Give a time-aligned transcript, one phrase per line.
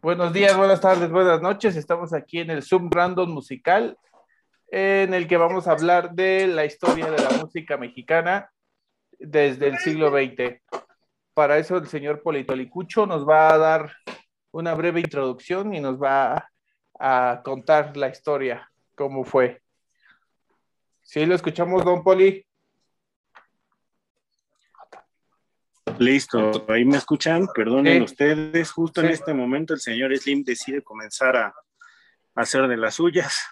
[0.00, 1.76] Buenos días, buenas tardes, buenas noches.
[1.76, 3.96] Estamos aquí en el Zoom Random Musical,
[4.68, 8.50] en el que vamos a hablar de la historia de la música mexicana
[9.18, 10.60] desde el siglo XX.
[11.32, 13.92] Para eso el señor Politolicucho nos va a dar
[14.50, 16.50] una breve introducción y nos va
[16.98, 19.62] a contar la historia, cómo fue.
[21.02, 22.46] ¿Sí lo escuchamos, don Poli?
[25.98, 31.36] Listo, ahí me escuchan, perdonen ustedes, justo en este momento el señor Slim decide comenzar
[31.36, 31.54] a,
[32.34, 33.44] hacer de las suyas.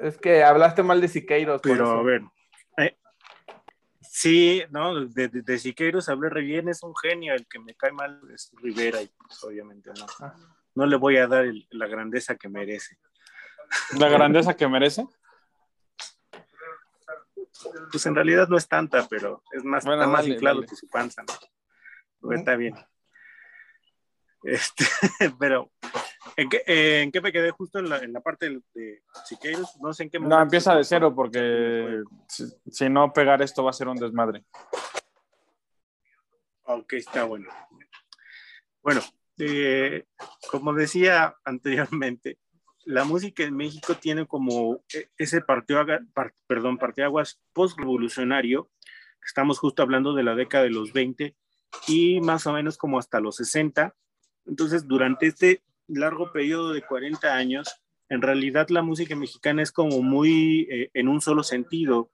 [0.00, 1.60] Es que hablaste mal de Siqueiros.
[1.62, 2.22] Pero a ver,
[2.78, 2.96] eh,
[4.02, 7.92] sí, no, de, de, Siqueiros hablé re bien, es un genio, el que me cae
[7.92, 10.34] mal es Rivera y pues obviamente no, ah.
[10.74, 12.98] no le voy a dar la grandeza que merece.
[13.98, 15.06] ¿La grandeza que merece?
[17.90, 21.22] Pues en realidad no es tanta, pero es más, está más inflado que su panza,
[21.22, 22.32] ¿no?
[22.32, 22.74] está bien.
[24.42, 24.84] Este,
[25.38, 25.72] pero,
[26.36, 29.76] ¿en qué, ¿en qué, me quedé justo en la, en la parte de, Siqueiros?
[29.80, 30.36] No sé en qué momento.
[30.36, 34.44] No, empieza de cero porque si, no pegar esto va a ser un desmadre.
[36.64, 37.48] Ok, está bueno.
[38.82, 39.00] Bueno,
[39.38, 40.04] eh,
[40.50, 42.38] como decía anteriormente,
[42.84, 45.84] la música en México tiene como e, ese partido,
[46.46, 48.70] perdón, partiaguas post-revolucionario,
[49.24, 51.34] estamos justo hablando de la década de los 20
[51.88, 53.94] y más o menos como hasta los 60.
[54.46, 60.02] Entonces, durante este largo periodo de 40 años, en realidad la música mexicana es como
[60.02, 62.10] muy eh, en un solo sentido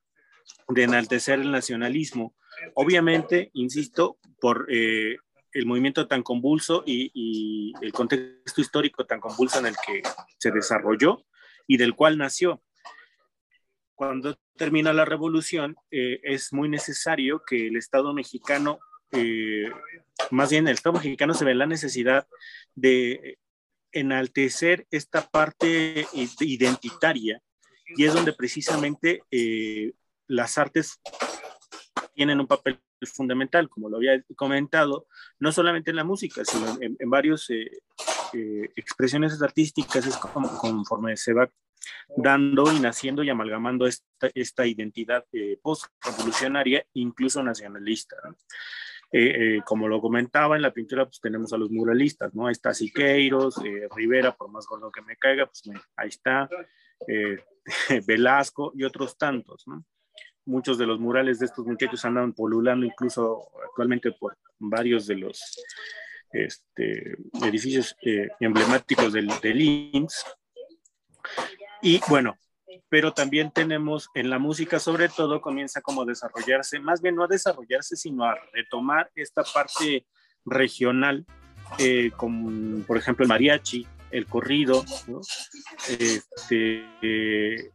[0.69, 2.35] de enaltecer el nacionalismo.
[2.75, 5.17] Obviamente, insisto, por eh,
[5.53, 10.03] el movimiento tan convulso y, el contexto histórico tan convulso en el que
[10.39, 11.25] se desarrolló
[11.67, 12.63] y del cual nació.
[13.95, 18.79] Cuando termina la revolución, eh, es muy necesario que el Estado mexicano,
[19.13, 19.71] eh,
[20.31, 22.27] más bien el Estado mexicano se ve la necesidad
[22.75, 23.39] de
[23.93, 26.07] enaltecer esta parte
[26.41, 27.43] identitaria
[27.97, 29.93] y es donde precisamente eh,
[30.27, 31.01] las artes
[32.15, 35.07] tienen un papel fundamental, como lo había comentado,
[35.39, 37.71] no solamente en la música, sino en, en varias eh,
[38.33, 41.51] eh, expresiones artísticas, es como, conforme se va
[42.17, 48.17] dando y naciendo y amalgamando esta, esta identidad eh, post-revolucionaria, incluso nacionalista.
[49.65, 52.47] como lo comentaba en la pintura, pues tenemos a los muralistas, ¿no?
[52.47, 53.57] Ahí está Siqueiros,
[53.97, 55.63] Rivera, por más gordo que me caiga, pues
[55.97, 56.49] ahí está,
[58.07, 59.85] Velasco y otros tantos, ¿no?
[60.51, 65.63] Muchos de los murales de estos muchachos andan polulando incluso actualmente por varios de los
[66.33, 70.07] este, edificios eh, emblemáticos del, del.
[71.83, 72.37] Y bueno,
[72.89, 77.25] pero también tenemos en la música sobre todo comienza como a desarrollarse, más bien no
[77.25, 80.07] a desarrollarse, sino a retomar esta parte
[80.45, 81.25] regional,
[81.79, 84.85] eh, como por ejemplo el mariachi, el corrido,
[85.89, 87.71] este, eh,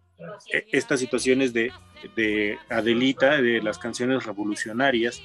[0.71, 1.71] estas situaciones de,
[2.15, 5.21] de Adelita, de las canciones revolucionarias.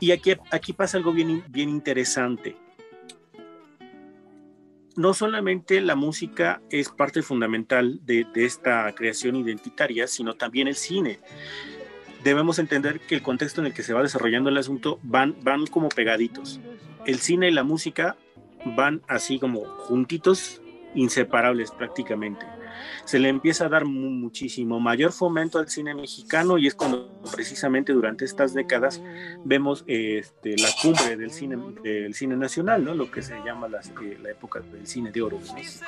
[0.00, 2.56] Y aquí, aquí pasa algo bien, bien interesante.
[4.96, 10.74] No solamente la música es parte fundamental de, de esta creación identitaria, sino también el
[10.74, 11.20] cine.
[12.24, 15.66] Debemos entender que el contexto en el que se va desarrollando el asunto van, van
[15.66, 16.60] como pegaditos.
[17.06, 18.16] El cine y la música
[18.64, 20.60] van así como juntitos,
[20.94, 22.44] inseparables prácticamente
[23.04, 27.92] se le empieza a dar muchísimo mayor fomento al cine mexicano y es cuando precisamente
[27.92, 29.02] durante estas décadas
[29.44, 32.94] vemos este, la cumbre del cine, del cine nacional, ¿no?
[32.94, 35.86] lo que se llama la, eh, la época del cine de oro de México.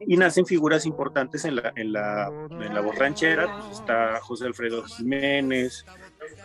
[0.00, 4.84] y nacen figuras importantes en la, en la, en la borranchera, pues está José Alfredo
[4.84, 5.84] Jiménez,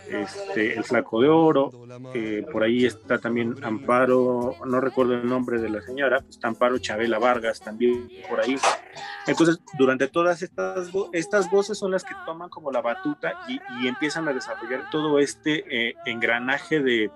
[0.10, 1.72] este, El Flaco de Oro,
[2.14, 6.48] eh, por ahí está también Amparo, no recuerdo el nombre de la señora, pues está
[6.48, 8.58] Amparo Chabela Vargas también por ahí.
[9.28, 14.28] Entonces, durante todas estas, estas voces son las que toman como la batuta y, empiezan
[14.28, 17.12] a desarrollar todo este eh, engranaje de,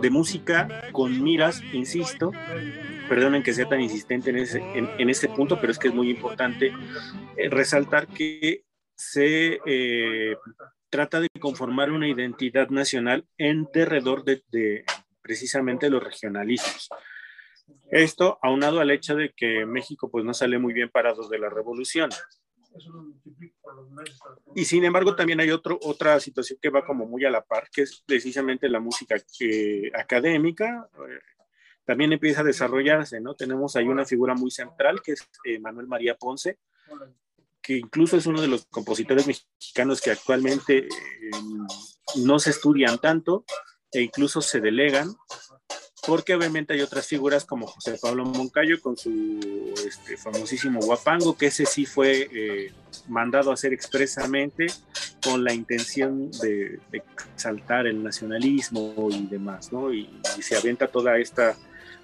[0.00, 2.32] de, música con miras, insisto,
[3.08, 6.10] perdonen que sea tan insistente en ese, en, ese punto, pero es que es muy
[6.10, 6.72] importante
[7.36, 8.64] eh, resaltar que
[8.96, 9.60] se
[10.90, 14.84] trata de conformar una identidad nacional en derredor de,
[15.20, 16.88] precisamente los regionalismos.
[17.90, 21.50] Esto aunado al hecho de que México pues no sale muy bien parado de la
[21.50, 22.10] revolución.
[24.54, 27.68] Y sin embargo también hay otro, otra situación que va como muy a la par,
[27.70, 30.88] que es precisamente la música eh, académica.
[30.94, 31.20] Eh,
[31.84, 33.34] también empieza a desarrollarse, ¿no?
[33.34, 36.58] Tenemos ahí una figura muy central que es eh, Manuel María Ponce,
[37.62, 40.88] que incluso es uno de los compositores mexicanos que actualmente eh,
[42.16, 43.44] no se estudian tanto
[43.92, 45.14] e incluso se delegan,
[46.06, 51.46] porque obviamente hay otras figuras como José Pablo Moncayo con su este, famosísimo guapango, que
[51.46, 52.72] ese sí fue eh,
[53.08, 54.66] mandado a hacer expresamente
[55.22, 59.92] con la intención de, exaltar el nacionalismo y demás, ¿no?
[59.92, 60.08] Y,
[60.40, 61.56] se avienta toda esta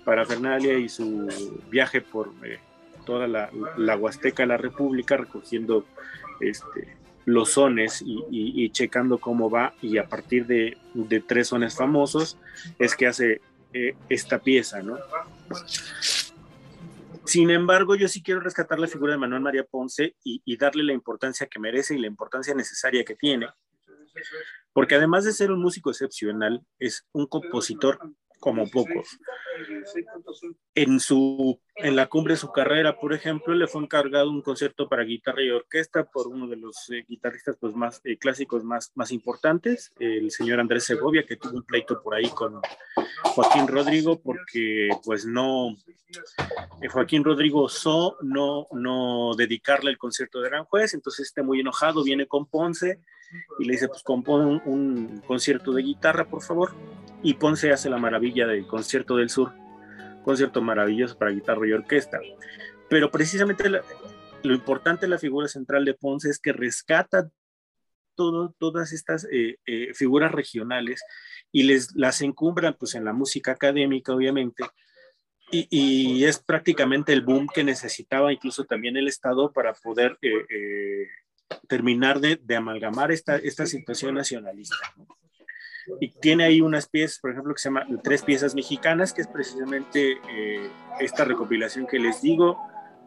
[0.05, 1.29] parafernalia y su
[1.71, 2.59] viaje por eh,
[3.05, 5.87] toda la, la, Huasteca, la República, recogiendo
[6.41, 10.77] este, los sones y, checando cómo va y a partir de,
[11.27, 12.39] tres sones famosos
[12.79, 13.41] es que hace
[13.73, 14.99] eh, esta pieza, ¿no?
[17.25, 20.85] Sin embargo, yo sí quiero rescatar la figura de Manuel María Ponce y, y, darle
[20.85, 23.49] la importancia que merece y la importancia necesaria que tiene,
[24.73, 27.99] porque además de ser un músico excepcional, es un compositor
[28.45, 29.19] como pocos.
[30.75, 34.89] En, su, en la cumbre de su carrera, por ejemplo, le fue encargado un concierto
[34.89, 38.93] para guitarra y orquesta por uno de los eh, guitarristas pues, más eh, clásicos más,
[38.95, 42.61] más importantes, el señor Andrés Segovia, que tuvo un pleito por ahí con
[43.23, 45.77] Joaquín Rodrigo, porque pues no,
[46.81, 52.05] eh, Joaquín Rodrigo osó no, no dedicarle el concierto de Aranjuez, entonces está muy enojado,
[52.05, 53.01] viene con Ponce
[53.59, 56.73] y le dice, pues compone un, un concierto de guitarra, por favor
[57.25, 59.55] y Ponce hace la maravilla del concierto del sur,
[60.25, 62.19] concierto maravilloso para guitarra y orquesta.
[62.89, 67.31] Pero precisamente lo importante de la figura central de Ponce es que rescata
[68.15, 71.03] todas estas eh, eh, figuras regionales
[71.53, 74.65] y les, las encumbra pues, en la música académica, obviamente,
[75.51, 81.09] y, es prácticamente el boom que necesitaba incluso también el Estado para poder eh,
[81.69, 84.77] terminar de, amalgamar esta, esta situación nacionalista.
[86.01, 89.29] Y tiene ahí unas piezas, por ejemplo, que se llama Tres piezas mexicanas, que es
[89.29, 90.71] precisamente eh,
[91.01, 92.59] esta recopilación que les digo.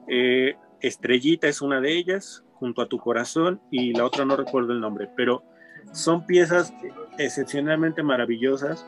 [0.08, 4.74] Eh, Estrellita es una de ellas, junto a tu corazón, y la otra no recuerdo
[4.74, 5.44] el nombre, pero
[5.92, 6.74] son piezas
[7.18, 8.86] excepcionalmente maravillosas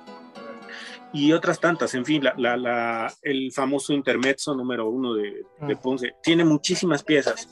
[1.12, 5.80] y otras tantas, en fin, la, la, el famoso intermezzo número uno de, de, mm.
[5.80, 7.50] Ponce, tiene muchísimas piezas,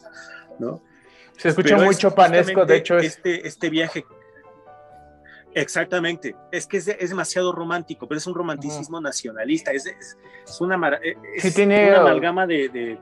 [0.60, 0.82] ¿no?
[1.38, 2.98] Se escucha muy chopanesco, de hecho.
[2.98, 4.06] Este, este viaje
[5.58, 9.88] Exactamente, es que es, demasiado romántico, pero es un romanticismo nacionalista, es,
[10.60, 13.00] una, e, tiene, una amalgama de...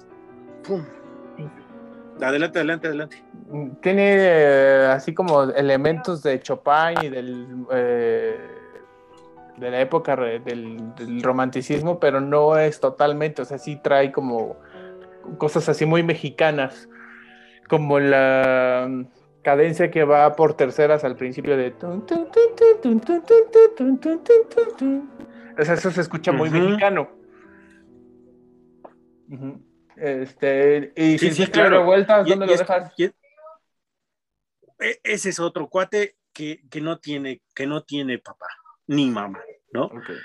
[2.22, 3.24] Adelante, adelante, adelante.
[3.82, 8.40] Tiene eh, así como elementos de Chopin y del, eh,
[9.58, 14.56] de la época del, del, romanticismo, pero no es totalmente, o sea, sí trae como
[15.38, 16.88] cosas así muy mexicanas,
[17.68, 18.90] como la
[19.46, 21.72] cadencia que va por terceras al principio de...
[25.56, 27.08] eso se escucha muy mexicano.
[29.96, 31.78] Este, y si sí, claro.
[31.78, 32.92] revueltas, ¿dónde lo dejas?
[35.04, 38.48] ese es otro cuate que, que, no tiene, que no tiene papá
[38.88, 39.42] ni mamá,
[39.72, 39.86] ¿no?
[39.86, 40.18] Okay.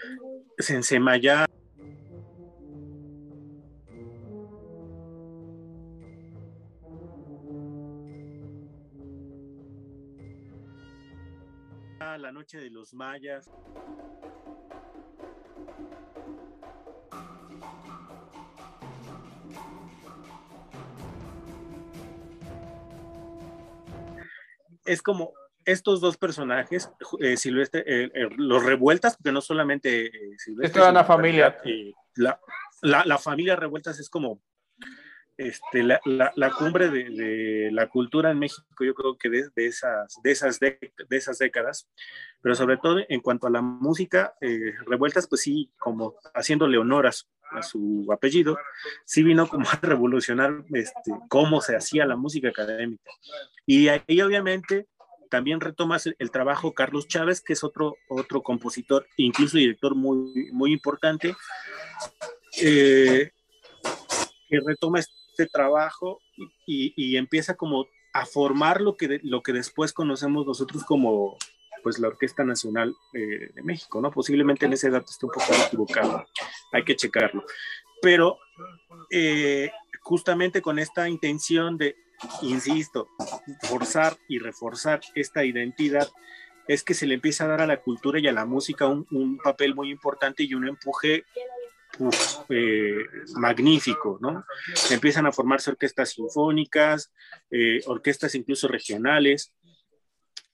[12.18, 13.50] La Noche de los Mayas.
[24.84, 25.32] Es como
[25.64, 30.82] estos dos personajes, eh, Silvestre, eh, eh, los revueltas, porque no solamente Silvestre.
[30.82, 31.56] Es una familia.
[32.16, 32.40] La,
[32.82, 34.40] la, la, familia revueltas es como
[35.40, 40.30] este, la, la, cumbre de, la cultura en México, yo creo que de, esas, de,
[40.32, 40.78] esas de,
[41.08, 41.88] esas décadas,
[42.42, 47.06] pero sobre todo en cuanto a la música, eh, Revueltas, pues sí, como haciéndole honor
[47.06, 48.58] a su, apellido,
[49.06, 53.10] sí vino como a revolucionar este, cómo se hacía la música académica.
[53.64, 54.88] Y ahí obviamente
[55.30, 60.74] también retomas el, trabajo Carlos Chávez, que es otro, otro compositor, incluso director muy, muy
[60.74, 61.34] importante,
[62.60, 63.30] eh,
[64.50, 64.98] que retoma
[65.40, 66.20] este trabajo
[66.66, 71.36] y, empieza como a formar lo que, lo que después conocemos nosotros como
[71.82, 74.10] pues la Orquesta Nacional eh, de México, ¿no?
[74.10, 76.26] Posiblemente en ese dato esté un poco equivocado,
[76.72, 77.44] hay que checarlo.
[78.02, 78.38] Pero
[79.10, 79.70] eh,
[80.02, 81.96] justamente con esta intención de,
[82.42, 83.08] insisto,
[83.62, 86.08] forzar y reforzar esta identidad,
[86.68, 89.06] es que se le empieza a dar a la cultura y a la música un,
[89.10, 91.24] un papel muy importante y un empuje
[92.48, 93.04] eh,
[93.36, 94.44] magnífico, ¿no?
[94.90, 97.12] Empiezan a formarse orquestas sinfónicas,
[97.50, 99.52] eh, orquestas incluso regionales,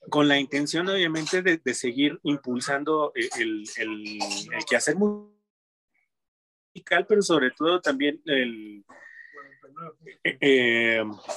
[0.09, 4.19] con la intención obviamente de, seguir impulsando eh, el, el,
[4.69, 5.37] quehacer musical,
[7.09, 8.85] pero sobre todo también el,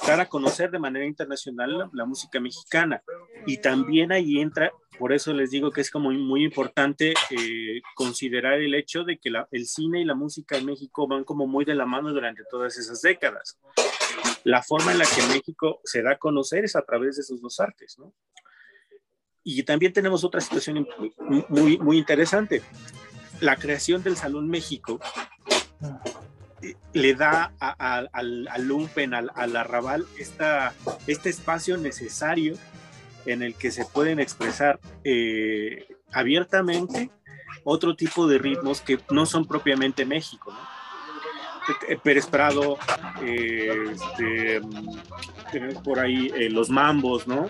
[0.06, 3.02] dar a conocer de manera internacional la, música mexicana.
[3.46, 8.60] Y también ahí entra, por eso les digo que es como muy, importante eh, considerar
[8.60, 11.74] el hecho de que el cine y la música en México van como muy de
[11.74, 13.58] la mano durante todas esas décadas.
[14.44, 17.40] La forma en la que México se da a conocer es a través de esos
[17.40, 18.12] dos artes, ¿no?
[19.42, 20.86] Y también tenemos otra situación
[21.48, 22.60] muy, muy interesante.
[23.40, 25.00] La creación del Salón México
[26.92, 30.74] le da al, al lumpen, al, arrabal, esta,
[31.06, 32.58] este espacio necesario
[33.26, 37.10] en el que se pueden expresar eh, abiertamente
[37.64, 40.52] otro tipo de ritmos que no son propiamente México.
[40.52, 40.80] ¿no?
[42.02, 42.78] Pérez Prado,
[43.22, 44.60] eh, este,
[45.52, 47.48] tenemos por ahí eh, los mambos, ¿no?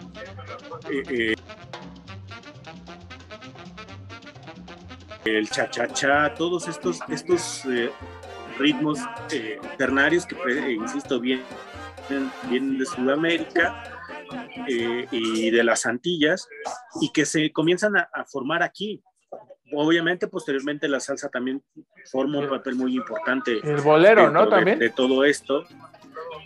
[5.25, 7.65] el cha-cha-cha, todos estos, estos
[8.61, 8.99] ritmos
[9.33, 11.45] eh, ternarios que, eh, insisto, vienen,
[12.49, 14.00] vienen de Sudamérica
[14.68, 16.49] eh, y de las Antillas
[17.00, 19.02] y que se comienzan a, formar aquí.
[19.72, 21.62] Obviamente, posteriormente la salsa también
[22.10, 23.60] forma un papel muy importante.
[23.62, 24.49] El bolero, ¿no?
[24.49, 24.78] También.
[24.78, 25.64] De todo esto.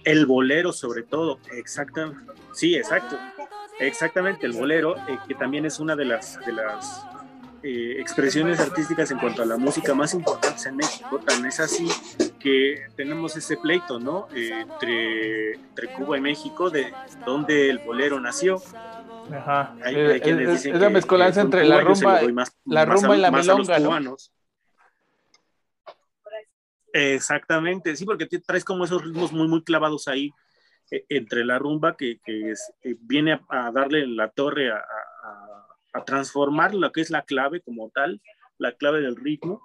[0.04, 2.32] El bolero, sobre todo, exactamente.
[2.52, 3.18] Sí, exacto.
[3.80, 4.94] Exactamente, el bolero,
[5.26, 7.04] que también es una de las, de las
[7.62, 11.18] eh, expresiones artísticas en cuanto a la música más importantes en México.
[11.18, 11.88] Tan es así
[12.44, 14.28] que tenemos ese pleito, ¿no?
[14.34, 16.92] Eh, entre, entre, Cuba y México, de
[17.24, 18.62] donde el bolero nació.
[19.32, 19.74] Ajá.
[19.82, 22.20] Hay, hay eh, es, la mezcolanza entre la rumba,
[22.66, 24.16] la rumba y la milonga, ¿no?
[26.92, 30.30] Exactamente, sí, porque traes como esos ritmos muy, muy clavados ahí
[31.08, 32.52] entre la rumba que, que
[33.00, 34.84] viene a, darle la torre a,
[35.94, 38.20] a transformar lo que es la clave como tal,
[38.58, 39.62] la clave del ritmo,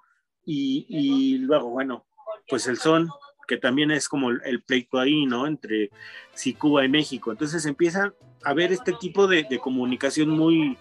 [0.52, 2.08] y, luego, bueno,
[2.48, 3.10] pues el son,
[3.48, 5.48] que también es como el, pleito ahí, ¿no?
[5.48, 5.90] Entre
[6.34, 7.32] sí, Cuba y México.
[7.32, 10.78] Entonces empieza a haber este tipo de, comunicación muy,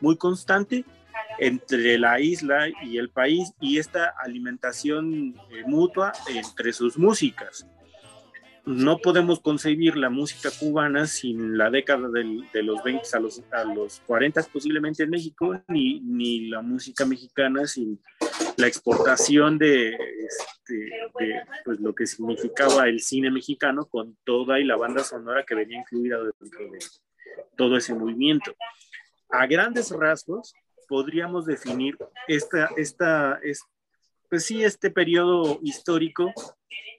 [0.00, 0.84] muy constante
[1.38, 7.66] entre la isla y el país y esta alimentación eh, mutua entre sus músicas
[8.64, 13.64] no podemos concebir la música cubana sin la década de los 20 a los, a
[13.64, 17.98] los 40 posiblemente en México, ni, ni la música mexicana sin
[18.56, 20.90] la exportación de, este,
[21.64, 25.80] pues, lo que significaba el cine mexicano con toda y la banda sonora que venía
[25.80, 26.78] incluida dentro de
[27.56, 28.54] todo ese movimiento.
[29.30, 30.54] A grandes rasgos,
[30.88, 31.96] podríamos definir
[32.28, 33.40] esta, esta,
[34.28, 36.32] pues sí, este periodo histórico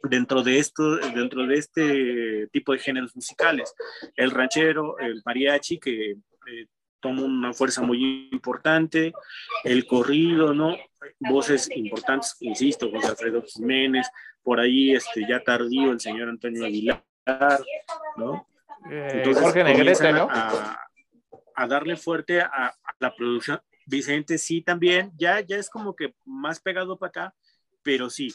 [0.04, 3.74] dentro de esto, dentro de este tipo de géneros musicales.
[4.16, 6.68] El ranchero, el mariachi, que eh,
[7.00, 9.14] toma una fuerza muy importante,
[9.64, 10.76] el corrido, ¿no?
[11.20, 14.08] Voces importantes, insisto, José Alfredo Jiménez,
[14.42, 17.04] por ahí este, ya tardío el señor Antonio Aguilar,
[18.18, 18.48] ¿no?
[18.90, 20.28] Eh, Entonces, Jorge Negrete, ¿no?
[20.30, 20.80] A,
[21.56, 23.62] a, darle fuerte a, a, la producción.
[23.86, 27.36] Vicente sí también, ya, ya es como que más pegado para acá,
[27.84, 28.34] pero sí,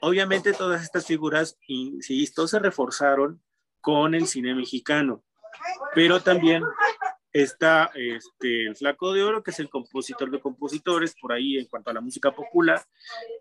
[0.00, 3.40] Obviamente todas estas figuras, insisto, se reforzaron
[3.80, 5.22] con el cine mexicano,
[5.94, 6.62] pero también
[7.32, 11.66] está este, el Flaco de Oro, que es el compositor de compositores, por ahí en
[11.66, 12.82] cuanto a la música popular,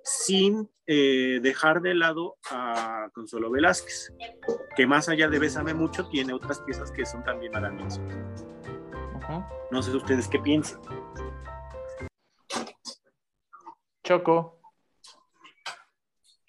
[0.03, 4.13] sin eh, dejar de lado a Consuelo Velázquez,
[4.75, 8.01] que más allá de Bésame Mucho, tiene otras piezas que son también maravillosas.
[9.71, 10.81] No sé ustedes qué piensan.
[14.03, 14.59] Choco.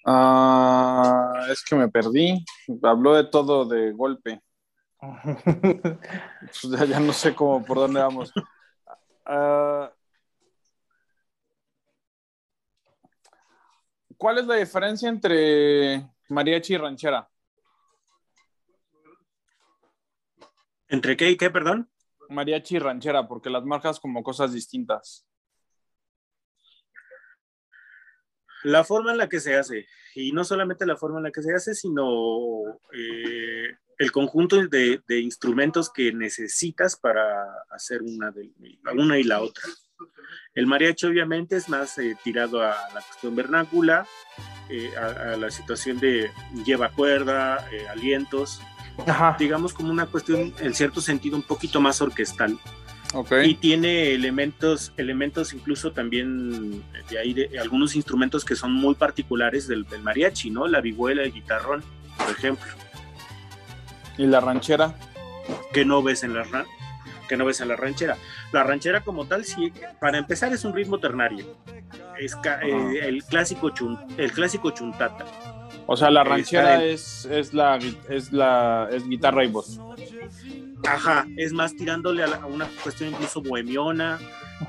[0.04, 2.44] Ah, es que me perdí.
[2.82, 4.40] Habló de todo de golpe.
[6.40, 8.32] Pues ya, no sé cómo por dónde vamos.
[9.25, 9.92] Ah,
[14.16, 17.28] ¿Cuál es la diferencia entre mariachi y ranchera?
[20.88, 21.90] ¿Entre qué y qué, perdón?
[22.28, 25.26] Mariachi y ranchera, porque las marcas como cosas distintas.
[28.62, 31.42] La forma en la que se hace, y no solamente la forma en la que
[31.42, 38.50] se hace, sino eh, el conjunto de, instrumentos que necesitas para hacer una, de,
[38.94, 39.64] una y la otra.
[40.54, 44.06] El mariachi obviamente es más eh, tirado a la cuestión vernácula,
[44.68, 46.30] eh, a, la situación de
[46.66, 48.61] lleva cuerda, alientos,
[49.38, 52.59] digamos como una cuestión en cierto sentido un poquito más orquestal.
[53.44, 59.68] Y tiene elementos, elementos incluso también de ahí, de, algunos instrumentos que son muy particulares
[59.68, 60.66] del, mariachi, ¿no?
[60.66, 61.85] La vihuela, el guitarrón,
[62.16, 62.66] por ejemplo.
[64.19, 64.95] ¿Y la ranchera?
[65.73, 66.45] Que no ves en la,
[67.28, 68.16] que no ves en la ranchera.
[68.52, 71.57] La ranchera como tal, sí, para empezar es un ritmo ternario.
[72.19, 73.73] Es eh, el, clásico
[74.16, 75.25] el clásico chuntata.
[75.87, 77.78] O sea, la ranchera es, es, la,
[78.09, 79.81] es la es guitarra y voz.
[80.87, 84.19] Ajá, es más tirándole a, una cuestión incluso bohemiona,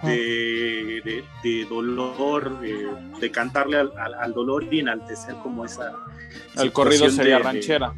[0.02, 5.94] de, de, dolor, de, cantarle al, al, dolor y enaltecer como esa...
[6.56, 7.94] El corrido sería ranchera.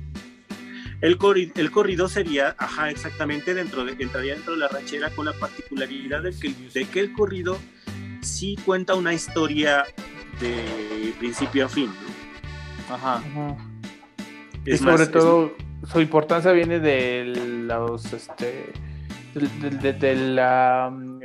[1.02, 1.18] El,
[1.56, 6.24] el corrido sería, ajá, exactamente, dentro de, entraría dentro de la ranchera con la particularidad
[6.24, 7.58] de que, de que el corrido
[8.22, 9.86] sí cuenta una historia
[10.40, 11.92] de principio a fin.
[12.90, 13.22] Ajá.
[14.66, 15.54] y sobre todo,
[15.92, 17.26] su importancia viene de
[17.68, 18.72] los, este,
[19.34, 21.20] de, la mm,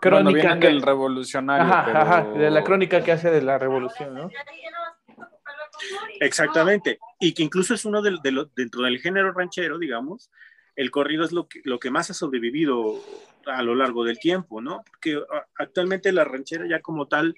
[0.00, 1.72] crónica del revolucionario.
[1.72, 4.30] Ajá, de la crónica que hace de la revolución, ¿no?
[6.20, 8.18] Exactamente, y que incluso es uno de,
[8.54, 10.30] dentro del género ranchero, digamos,
[10.76, 13.02] el corrido es lo que, lo que más ha sobrevivido
[13.46, 14.82] a lo largo del tiempo, ¿no?
[14.86, 15.20] Porque
[15.56, 17.34] actualmente la ranchera ya como tal,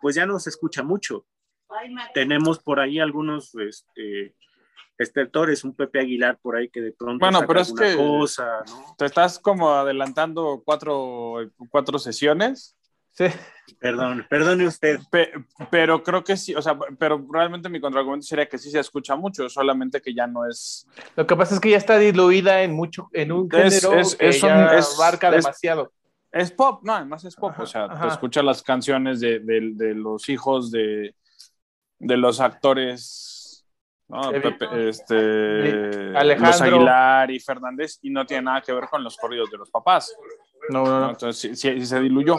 [0.00, 1.26] pues ya no se escucha mucho.
[2.14, 4.34] Tenemos por ahí algunos este,
[4.98, 8.94] estertores, un Pepe Aguilar por ahí que de pronto bueno, pero es que cosa, ¿no?
[8.98, 12.76] Te estás como adelantando cuatro, cuatro sesiones
[13.12, 13.26] Sí.
[13.78, 15.00] Perdón, perdone usted.
[15.70, 19.16] pero creo que sí, o sea, pero realmente mi contraargumento sería que sí se escucha
[19.16, 20.86] mucho, solamente que ya no es.
[21.16, 24.32] Lo que pasa es que ya está diluida en mucho, en un género es, que
[24.32, 25.92] ya abarca demasiado.
[26.30, 30.28] Es pop, no, además es pop, o sea, te escuchas las canciones de, de, los
[30.28, 31.14] hijos de,
[31.98, 33.66] de los actores,
[34.08, 34.30] ¿no?
[34.30, 36.76] Pepe, este, Alejandro.
[36.76, 40.14] Aguilar y Fernández, y no tiene nada que ver con los corridos de los papás.
[40.70, 41.10] No, no, no.
[41.10, 42.38] Entonces sí se diluyó.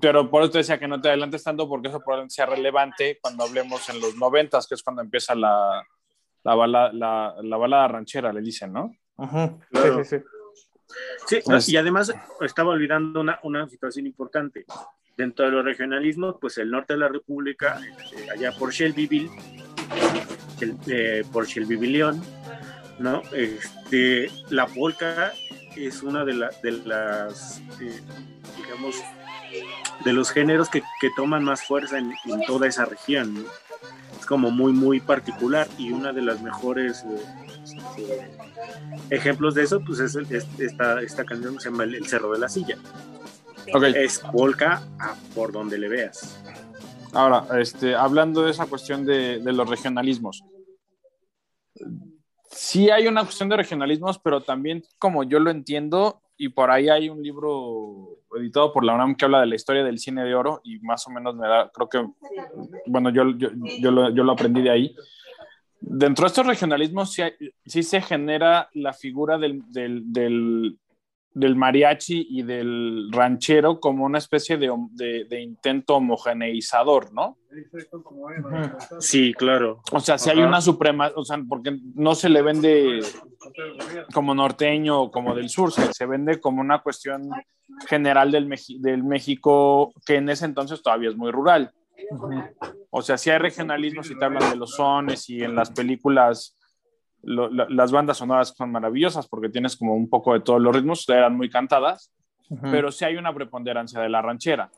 [0.00, 3.18] Pero por eso te decía que no te adelantes tanto porque eso probablemente sea relevante
[3.20, 5.82] cuando hablemos en los noventas, que es cuando empieza la,
[6.42, 8.96] la, balada, la, la balada ranchera, le dicen, ¿no?
[9.72, 10.16] Sí, sí,
[11.26, 11.40] sí.
[11.58, 14.64] sí y además estaba olvidando una, una, situación importante.
[15.16, 19.30] Dentro de los regionalismos, pues el norte de la República, este, allá por Shelbyville,
[20.88, 22.20] eh, por Shelbyville,
[22.98, 23.22] ¿no?
[23.32, 25.32] Este, la polka
[25.76, 28.00] es una de, de las, eh,
[28.56, 28.96] digamos,
[30.04, 30.82] de los géneros que,
[31.16, 32.12] toman más fuerza en,
[32.46, 33.46] toda esa región.
[34.18, 38.38] Es como muy, muy particular y una de las mejores eh,
[39.10, 40.16] ejemplos de eso, pues es,
[40.58, 42.76] esta, esta canción que se llama El Cerro de la Silla.
[43.94, 44.82] Es polka
[45.34, 46.42] por donde le veas.
[47.12, 50.42] Ahora, este, hablando de esa cuestión de, de los regionalismos,
[52.50, 56.88] sí hay una cuestión de regionalismos, pero también, como yo lo entiendo, y por ahí
[56.88, 60.34] hay un libro editado por la UNAM que habla de la historia del cine de
[60.34, 62.04] oro y más o menos me da, creo que,
[62.86, 64.96] bueno, yo, yo, yo, lo, yo lo, aprendí de ahí.
[65.80, 67.22] Dentro de estos regionalismos sí,
[67.66, 70.78] sí se genera la figura del, del, del,
[71.34, 77.38] del, mariachi y del ranchero como una especie de, de, intento homogeneizador, ¿no?
[79.00, 79.82] Sí, claro.
[79.92, 83.00] O sea, si hay una suprema, o sea, porque no se le vende
[84.12, 87.30] como norteño o como del sur, se, se vende como una cuestión
[87.88, 91.72] general del, del México que en ese entonces todavía es muy rural.
[92.90, 96.56] O sea, si hay regionalismo, si te hablan de los sones y en las películas
[97.24, 101.36] las bandas sonoras son maravillosas porque tienes como un poco de todos los ritmos, eran
[101.36, 102.12] muy cantadas,
[102.70, 104.70] pero sí hay una preponderancia de la ranchera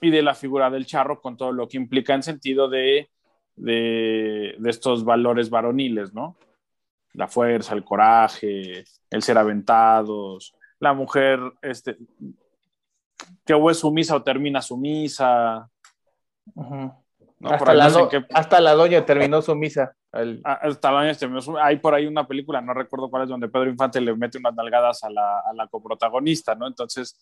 [0.00, 3.10] y de la figura del charro con todo lo que implica en sentido de,
[3.56, 6.36] de, de estos valores varoniles, ¿no?
[7.12, 11.96] La fuerza, el coraje, el ser aventados, la mujer este,
[13.44, 15.68] que o es sumisa o termina sumisa.
[17.42, 19.94] hasta, la hasta, la doña terminó sumisa.
[20.44, 20.70] Ah,
[21.18, 21.52] sumisa.
[21.60, 24.54] Hay por ahí una película, no recuerdo cuál es, donde Pedro Infante le mete unas
[24.54, 26.68] nalgadas a la, a la coprotagonista, ¿no?
[26.68, 27.18] Entonces,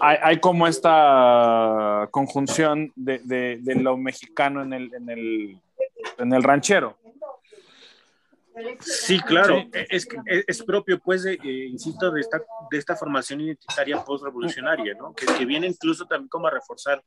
[0.00, 5.60] hay, hay como esta conjunción de, de, de, lo mexicano en el, en el,
[6.18, 6.98] en el ranchero.
[8.80, 13.40] Sí, claro, e, es, es, propio, pues, de, eh, insisto, de esta, de esta formación
[13.40, 15.14] identitaria post-revolucionaria, ¿no?
[15.14, 17.02] Que, que, viene incluso también como a reforzar,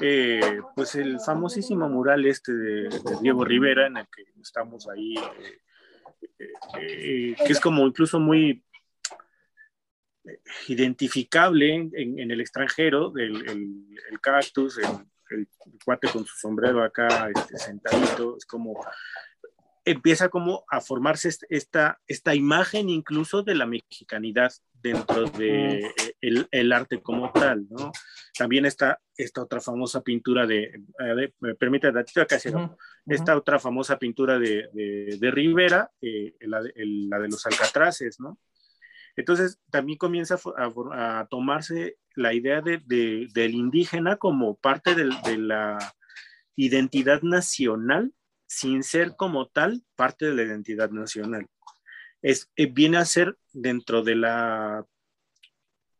[0.00, 2.88] eh, pues, el famosísimo mural este de,
[3.20, 5.14] Diego Rivera, en el que estamos ahí,
[6.78, 8.64] eh, que es como incluso muy
[10.68, 13.36] identificable en, el extranjero, del
[14.10, 14.86] el, cactus, el,
[15.30, 15.48] el,
[15.84, 18.80] cuate con su sombrero acá este, sentadito, es como
[19.84, 24.50] empieza como a formarse esta, esta imagen incluso de la mexicanidad
[24.84, 27.90] dentro de el, el, arte como tal, ¿no?
[28.36, 30.82] También está esta otra famosa pintura de,
[31.40, 32.36] me permite acá
[33.06, 38.38] esta otra famosa pintura de, de, Rivera, eh, la, la, de los alcatraces, ¿no?
[39.16, 45.78] Entonces también comienza a, a tomarse la idea de, del indígena como parte de la
[46.56, 48.12] identidad nacional
[48.46, 51.46] sin ser como tal parte de la identidad nacional.
[52.24, 54.82] Es, eh, viene a ser dentro de la,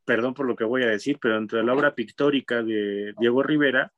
[0.07, 3.43] perdón por lo que voy a decir, pero dentro de la obra pictórica de Diego
[3.43, 3.93] Rivera,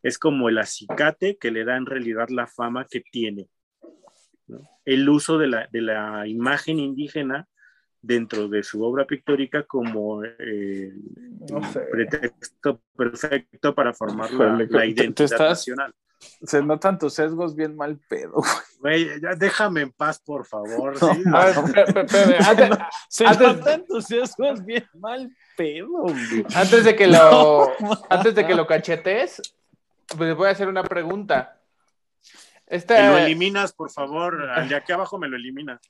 [0.00, 3.48] es como el acicate que le da en realidad la fama que tiene.
[4.84, 7.48] El uso de la, de la imagen indígena
[8.00, 10.92] dentro de su obra pictórica como eh,
[11.90, 15.92] pretexto perfecto para formar la, identidad nacional.
[16.44, 18.42] Se notan tus sesgos bien mal pedo,
[18.80, 19.20] güey.
[19.20, 20.96] ya déjame en paz, por favor.
[23.08, 26.06] se notan tus sesgos bien mal pedo,
[26.54, 27.72] Antes de que lo,
[28.08, 29.40] antes de que lo cachetes,
[30.16, 31.58] pues voy a hacer una pregunta.
[32.66, 33.10] Esta...
[33.10, 34.50] lo eliminas, por favor.
[34.50, 35.80] Al de aquí abajo me lo eliminas.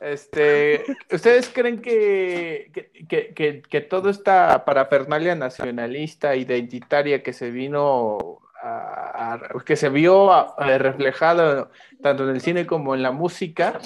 [0.00, 2.70] Este, ¿Ustedes creen que,
[3.08, 10.30] que, que, que, toda esta parafernalia nacionalista, identitaria que se vino, a, que se vio
[10.58, 11.68] reflejada
[12.00, 13.80] tanto en el cine como en la música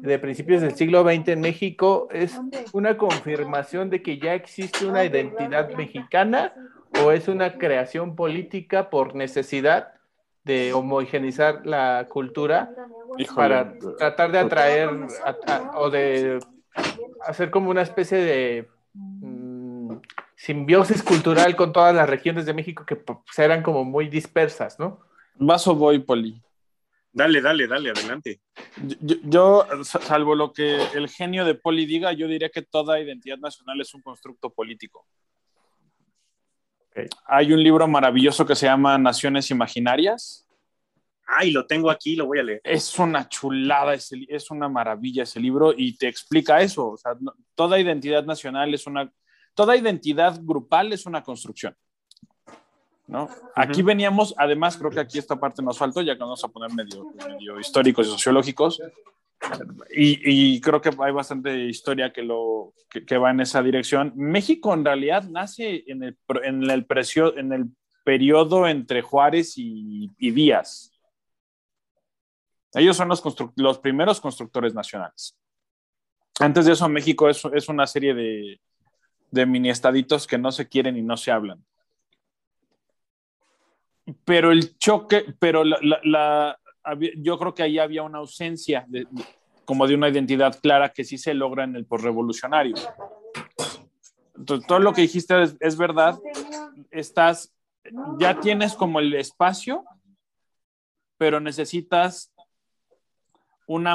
[0.00, 2.38] de principios del siglo XX en México, es
[2.72, 6.54] una confirmación de que ya existe una identidad mexicana
[7.04, 9.94] o es una creación política por necesidad?
[10.44, 12.70] de homogeneizar la cultura
[13.34, 14.90] para tratar de atraer
[15.74, 16.38] o de
[17.26, 18.68] hacer como una especie de
[20.40, 25.00] simbiosis cultural con todas las regiones de México que pues, eran como muy dispersas, ¿no?
[25.34, 26.40] Vaso voy, Poli.
[27.12, 28.40] Dale, dale, dale, adelante.
[29.00, 33.36] Yo, yo, salvo lo que el genio de Poli diga, yo diría que toda identidad
[33.36, 35.06] nacional es un constructo político.
[37.26, 40.48] Hay un libro maravilloso que se llama Naciones Imaginarias.
[41.26, 42.60] Ay, lo tengo aquí, lo voy a leer.
[42.64, 46.92] Es una chulada, es una maravilla ese libro y te explica eso.
[46.92, 47.12] O sea,
[47.54, 49.12] toda identidad nacional es una,
[49.54, 51.76] toda identidad grupal es una construcción.
[53.06, 53.28] ¿no?
[53.56, 56.72] Aquí veníamos, además creo que aquí esta parte nos faltó, ya que vamos a poner
[56.72, 58.80] medio, medio históricos y sociológicos,
[59.90, 64.12] y, creo que hay bastante historia que, lo, que, va en esa dirección.
[64.14, 67.64] México en realidad nace en el, en el, precio, en el
[68.04, 70.92] periodo entre Juárez y, Díaz.
[72.74, 73.22] Ellos son los,
[73.56, 75.36] los primeros constructores nacionales.
[76.38, 78.60] Antes de eso, México es, es una serie de,
[79.30, 81.64] de mini estaditos que no se quieren y no se hablan.
[84.24, 86.58] Pero el choque, pero la,
[87.16, 89.06] yo creo que ahí había una ausencia de,
[89.64, 92.74] como de una identidad clara que sí se logra en el postrevolucionario.
[94.36, 96.18] Entonces, todo lo que dijiste es, verdad.
[96.90, 97.54] Estás,
[98.18, 99.84] ya tienes como el espacio,
[101.18, 102.32] pero necesitas
[103.70, 103.94] una,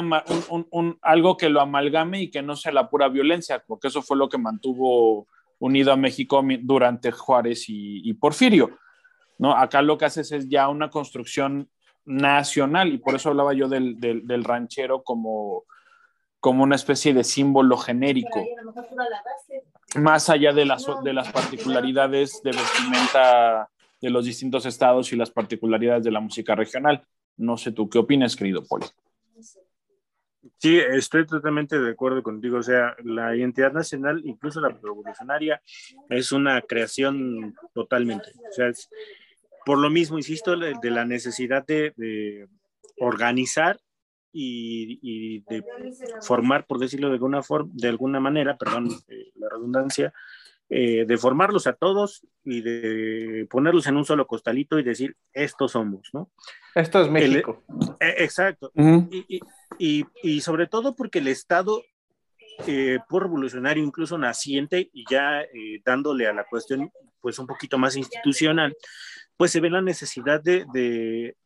[0.70, 4.16] un, algo que lo amalgame y que no sea la pura violencia, porque eso fue
[4.16, 5.26] lo que mantuvo
[5.58, 8.70] unido a México durante Juárez y, y Porfirio.
[9.38, 9.54] ¿no?
[9.54, 11.68] Acá lo que haces es ya una construcción
[12.06, 15.64] nacional y por eso hablaba yo del, del, ranchero como,
[16.40, 18.42] como una especie de símbolo genérico,
[19.96, 23.68] más allá de las, de las particularidades de vestimenta
[24.00, 27.06] de los distintos estados y las particularidades de la música regional.
[27.36, 28.86] No sé tú qué opinas, querido Poli.
[30.58, 32.58] Sí, estoy totalmente de acuerdo contigo.
[32.58, 35.60] O sea, la identidad nacional, incluso la revolucionaria,
[36.08, 38.30] es una creación totalmente.
[38.48, 38.88] O sea, es,
[39.64, 42.48] por lo mismo, insisto, de la necesidad de,
[42.98, 43.78] organizar
[44.32, 45.64] y, de
[46.22, 50.12] formar, por decirlo de alguna, forma, de alguna manera, perdón eh, la redundancia,
[50.68, 55.72] eh, de formarlos a todos y de ponerlos en un solo costalito y decir, estos
[55.72, 56.30] somos, ¿no?
[56.74, 57.62] Esto es México.
[58.00, 58.72] Eh, exacto.
[59.78, 61.82] y, sobre todo porque el Estado,
[63.08, 65.44] por revolucionario, incluso naciente y ya
[65.84, 68.76] dándole a la cuestión pues un poquito más institucional,
[69.36, 71.36] pues se ve la necesidad de,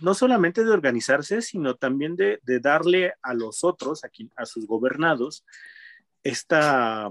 [0.00, 5.44] no solamente de organizarse, sino también de, darle a los otros, a, a sus gobernados,
[6.22, 7.10] esta,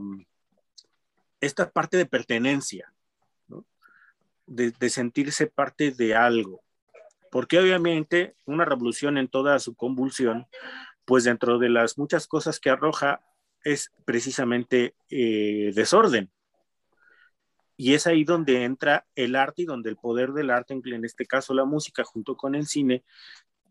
[1.42, 2.94] esta parte de pertenencia,
[4.46, 6.62] de, de, sentirse parte de algo.
[7.32, 10.48] Porque obviamente una revolución en toda su convulsión,
[11.06, 13.22] pues dentro de las muchas cosas que arroja
[13.64, 16.32] es precisamente eh, desorden.
[17.76, 21.26] Y es ahí donde entra el arte y donde el poder del arte, en este
[21.26, 23.04] caso la música junto con el cine,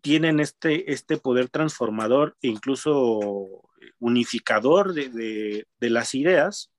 [0.00, 3.66] tienen este, este poder transformador e incluso
[3.98, 6.70] unificador de, las ideas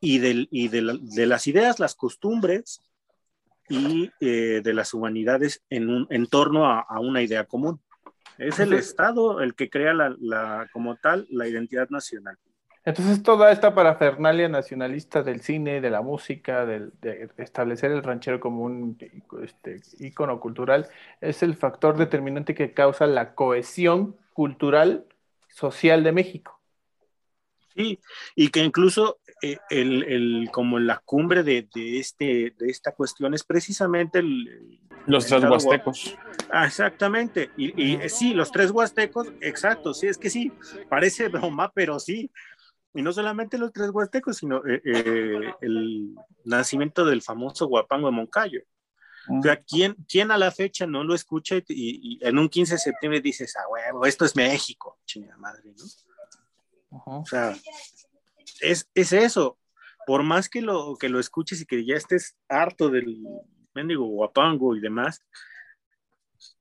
[0.00, 2.80] y, de, las ideas, las costumbres
[3.68, 7.80] y eh, de las humanidades en, un, en torno a, una idea común.
[8.38, 12.36] Es el Estado el que crea la, como tal la identidad nacional.
[12.84, 18.40] Entonces toda esta parafernalia nacionalista del cine, de la música, del- de, establecer el ranchero
[18.40, 18.96] como un
[19.42, 20.86] este, ícono cultural,
[21.20, 25.04] es el factor determinante que causa la cohesión cultural
[25.48, 26.57] social de México.
[27.78, 28.00] Sí,
[28.34, 33.34] y que incluso eh, el, el- como la cumbre de, de este, de esta cuestión
[33.34, 34.80] es precisamente el...
[35.06, 36.16] Los tres huastecos.
[36.50, 37.50] Ah, exactamente.
[37.56, 40.52] Y, y, eh, sí, los tres huastecos, exacto, sí, es que sí,
[40.90, 42.30] parece broma, pero sí.
[42.94, 44.82] Y no solamente los tres huastecos, sino eh,
[45.60, 46.14] el
[46.44, 48.60] nacimiento del famoso guapango de Moncayo.
[49.30, 52.48] O sea, ¿quién, quién a la fecha no lo escucha y, y- y en un
[52.48, 55.84] 15 de septiembre dices, ah, huevo, esto es México, chingada madre, ¿no?
[56.90, 57.56] O sea,
[58.60, 59.58] es, es eso.
[60.06, 63.18] Por más que lo, que lo escuches y que ya estés harto del
[63.74, 65.22] mendigo guapango y demás,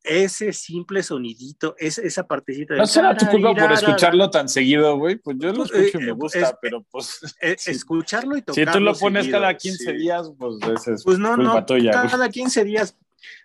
[0.04, 2.80] ese simple sonidito, es, esa partecita de...
[2.80, 5.18] No será tu culpa por escucharlo tan seguido, güey.
[5.18, 7.72] Pues yo lo Pues, escucho y eh, me eh, gusta, es- pero pues Eh, Sí.
[7.72, 9.94] Escucharlo y si tocarlo tú lo pones seguido, cada 15 sí.
[9.98, 11.92] días, pues ese es Pues no, culpa no, tuya.
[11.92, 12.98] cada 15 días,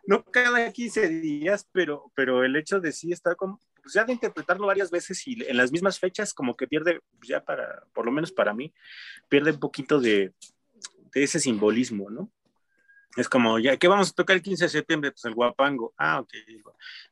[0.06, 4.12] no cada 15 días, pero, pero el hecho de sí estar como, pues ya de
[4.12, 8.06] interpretarlo varias veces y en las mismas fechas, como que pierde, pues ya para, por
[8.06, 8.72] lo menos para mí,
[9.28, 10.32] pierde un poquito de,
[11.12, 12.30] de ese simbolismo, ¿no?
[13.16, 15.10] Es como, ya, ¿qué vamos a tocar el 15 de septiembre?
[15.10, 15.92] Pues el guapango.
[15.98, 16.32] Ah, ok.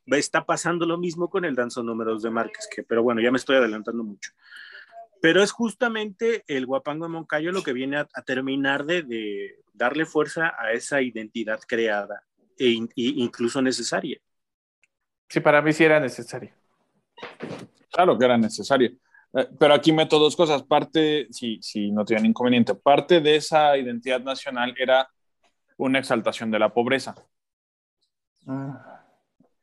[0.07, 3.37] Está pasando lo mismo con el danzo números de Márquez, que, pero bueno, ya me
[3.37, 4.31] estoy adelantando mucho.
[5.21, 10.07] Pero es justamente el guapango de Moncayo lo que viene a, terminar de, de darle
[10.07, 12.23] fuerza a esa identidad creada
[12.57, 14.19] e e incluso necesaria.
[15.29, 16.51] Sí, para mí sí era necesario.
[17.91, 18.91] Claro que era necesario.
[19.33, 20.63] Eh, Pero aquí meto dos cosas.
[20.63, 25.09] Parte, si, si no tienen inconveniente, parte de esa identidad nacional era
[25.77, 27.15] una exaltación de la pobreza,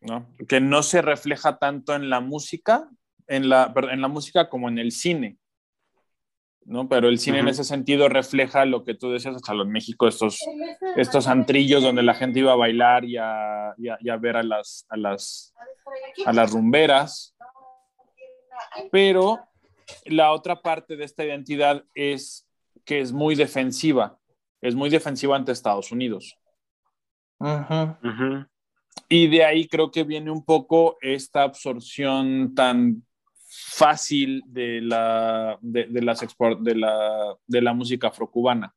[0.00, 0.26] ¿no?
[0.48, 2.88] Que no se refleja tanto en la música,
[3.26, 5.38] en la, en la música como en el cine.
[6.64, 6.86] ¿no?
[6.88, 10.38] Pero el cine en ese sentido refleja lo que tú decías hasta en México, estos,
[10.96, 14.36] estos antrillos donde la gente iba a bailar y a, y a- y a ver
[14.36, 15.54] a las, a, las,
[16.26, 17.34] a las rumberas.
[18.90, 19.40] Pero
[20.04, 22.46] la otra parte de esta identidad es
[22.84, 24.18] que es muy defensiva,
[24.60, 26.38] es muy defensiva ante Estados Unidos.
[27.38, 27.96] Ujú.
[28.02, 28.46] Ujú.
[29.08, 33.02] Y de ahí creo que viene un poco esta absorción tan
[33.48, 38.74] fácil de la, de, de las export, de, la, de la música afrocubana.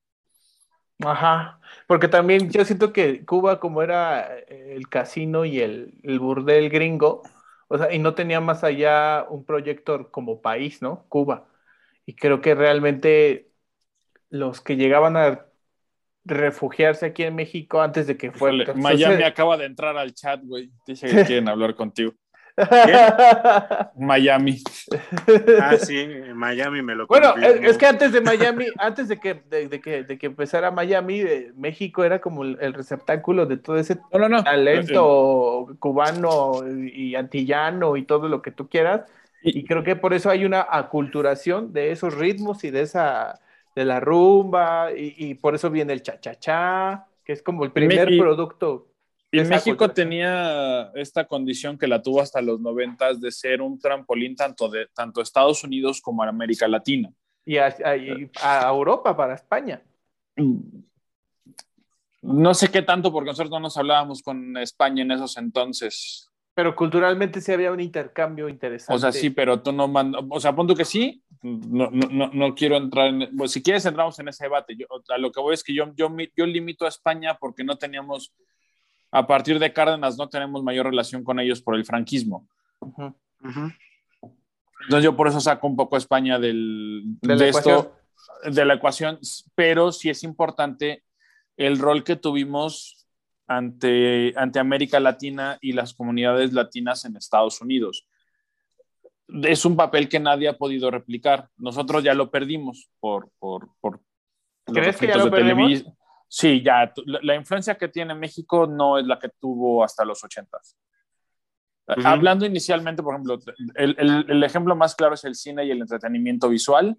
[1.04, 6.70] Ajá, porque también yo siento que Cuba, como era el casino y el, el burdel
[6.70, 7.24] gringo,
[7.72, 11.06] o sea, y no tenía más allá un proyecto como país, ¿no?
[11.08, 11.48] Cuba.
[12.06, 13.50] Y creo que realmente
[14.30, 15.46] los que llegaban a
[16.26, 18.74] refugiarse aquí en México antes de que fuera.
[18.74, 20.70] Miami acaba de entrar al chat, güey.
[20.86, 22.12] Dice que quieren hablar contigo.
[23.98, 24.62] Miami.
[25.60, 29.68] Ah, sí, Miami me lo Bueno, es, que antes de Miami, antes de que, de,
[29.68, 33.78] de que, de que empezara Miami, eh, México era como el, el receptáculo de todo
[33.78, 34.44] ese No, no, no.
[34.44, 39.02] talento cubano y antillano y todo lo que tú quieras.
[39.44, 43.40] Y creo que por eso hay una aculturación de esos ritmos y de esa
[43.76, 48.12] de la rumba y, y por eso viene el cha-cha-cha, que es como el primer
[48.12, 48.88] y- producto.
[49.32, 49.94] Y México cultura.
[49.94, 54.88] tenía esta condición que la tuvo hasta los noventas de ser un trampolín tanto de
[54.94, 57.10] tanto Estados Unidos como a América Latina.
[57.46, 59.82] Y a, a- y a Europa, para España.
[62.22, 66.28] No sé qué tanto, porque nosotros no nos hablábamos con España en esos entonces.
[66.54, 68.94] Pero culturalmente sí había un intercambio interesante.
[68.96, 72.30] O sea, sí, pero tú no mandas, o sea, punto que sí, no, no, no,
[72.34, 74.76] no quiero entrar en, si quieres entramos en ese debate.
[74.76, 77.78] Yo, a lo que voy es que yo, yo, yo limito a España porque no
[77.78, 78.34] teníamos,
[79.12, 82.48] a partir de Cárdenas, no tenemos mayor relación con ellos por el franquismo.
[82.80, 83.14] Ujú.
[83.44, 83.72] Ujú.
[84.84, 87.96] Entonces yo por eso saco un poco a España del, De de, la esto,
[88.46, 89.20] de la ecuación,
[89.54, 91.04] pero sí es importante
[91.58, 93.06] el rol que tuvimos
[93.48, 98.08] ante, ante América Latina y las comunidades latinas en Estados Unidos.
[99.28, 101.50] Es un papel que nadie ha podido replicar.
[101.58, 103.30] Nosotros ya lo perdimos por...
[103.40, 104.02] por, por
[104.68, 105.84] los ¿Crees que ya lo de perdimos?
[106.34, 106.94] Sí, ya.
[107.06, 110.78] La, la influencia que tiene México no es la que tuvo hasta los ochentas.
[111.88, 112.08] Ujú.
[112.08, 113.38] Hablando inicialmente, por ejemplo,
[113.76, 116.98] el, el- el ejemplo más claro es el cine y el entretenimiento visual.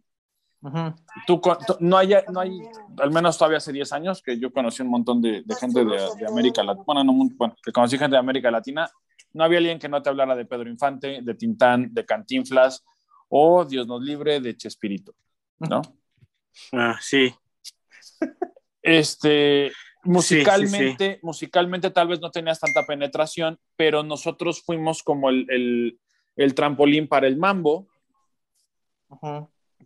[1.26, 2.60] Tú, con- tú- no, hay, no hay,
[2.98, 5.96] al menos todavía hace 10 años, que yo conocí un montón de, de gente de,
[6.18, 8.86] de América Latina, bueno, no, bueno, que conocí gente de América Latina,
[9.32, 12.84] no había alguien que no te hablara de Pedro Infante, de Tintán, de Cantinflas,
[13.30, 15.14] o Dios nos libre, de Chespirito,
[15.58, 15.80] ¿no?
[16.72, 17.34] Ah, sí.
[18.82, 19.72] Este,
[20.04, 26.00] musicalmente, musicalmente tal vez no tenías tanta penetración, pero nosotros fuimos como el, el,
[26.36, 27.88] el trampolín para el mambo,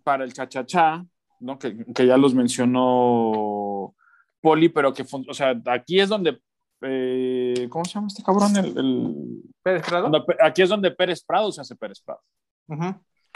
[0.03, 1.05] para el cha-cha-cha,
[1.41, 1.59] ¿no?
[1.59, 3.95] Que, que, ya los mencionó
[4.41, 6.41] Poli, pero que, o sea, aquí es donde,
[6.83, 8.57] eh, ¿cómo se llama este cabrón?
[8.57, 9.43] El, el...
[9.63, 10.25] Pérez Prado.
[10.41, 12.23] aquí es donde Pérez Prado se hace Pérez Prado.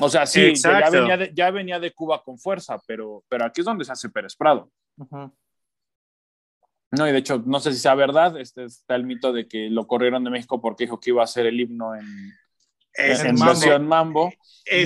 [0.00, 3.60] O sea, sí, ya venía, de, ya venía, de, Cuba con fuerza, pero, pero aquí
[3.60, 4.70] es donde se hace Pérez Prado.
[6.92, 9.70] No, y de hecho, no sé si sea verdad, este está el mito de que
[9.70, 12.32] lo corrieron de México porque dijo que iba a ser el himno en,
[12.94, 13.44] en mambo.
[13.46, 14.32] versión mambo.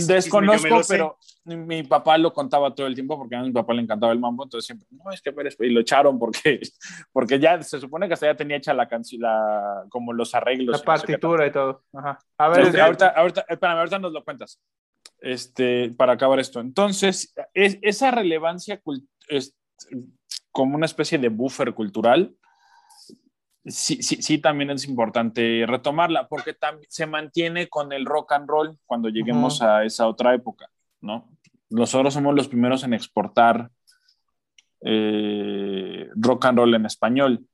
[0.07, 4.13] Desconozco, pero mi papá lo contaba todo el tiempo porque a mi papá le encantaba
[4.13, 6.61] el mambo, entonces siempre, no, es que Pérez, y lo echaron porque,
[7.13, 9.23] porque ya se supone que hasta ya tenía hecha la canción,
[9.89, 10.79] como los arreglos.
[10.79, 11.85] La partitura y todo.
[11.93, 12.19] Ajá.
[12.39, 14.61] A ver, ahorita, ahorita, espérame, ahorita nos lo cuentas.
[15.21, 16.61] Este, para acabar esto.
[16.61, 18.81] Entonces, es, esa relevancia
[19.29, 19.55] es,
[20.55, 22.33] como una especie de buffer cultural,
[23.65, 28.49] sí, sí, sí, también es importante retomarla, porque también se mantiene con el rock and
[28.49, 31.29] roll cuando lleguemos a esa otra época, ¿no?
[31.71, 33.69] Nosotros somos los primeros en exportar
[34.83, 37.45] eh, rock and roll en español.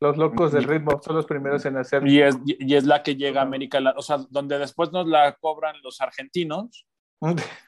[0.00, 2.04] Los locos del ritmo son los primeros en hacer.
[2.04, 5.36] Y es, y es la que llega a América, o sea, donde después nos la
[5.40, 6.84] cobran los argentinos.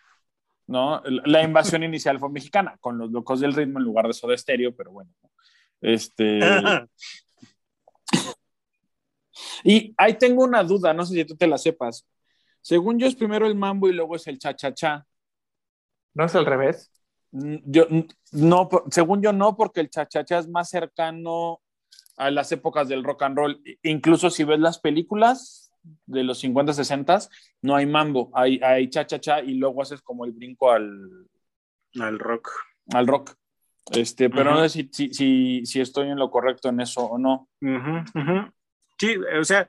[0.71, 1.03] ¿no?
[1.05, 4.73] La invasión inicial fue mexicana, con los locos del ritmo en lugar de Soda Stereo,
[4.73, 5.11] pero bueno.
[5.81, 6.39] Este.
[9.65, 12.07] y ahí tengo una duda, no sé si tú te la sepas.
[12.61, 15.05] Según yo es primero el mambo y luego es el cha-cha-cha.
[16.15, 16.93] ¿No es al revés?
[17.33, 17.87] Mm, yo,
[18.31, 21.61] no, según yo no, porque el cha-cha-cha es más cercano
[22.17, 23.61] a las épocas del rock and roll.
[23.83, 25.70] Incluso si ves las películas
[26.07, 27.21] de los 50, 60,
[27.63, 31.29] no hay mambo, hay, hay cha-cha-cha y luego haces como el brinco al,
[31.99, 32.51] al rock.
[32.93, 33.35] Al rock.
[33.93, 37.49] Este, pero no sé si, si, si, estoy en lo correcto en eso o no.
[38.99, 39.69] Sí, o sea,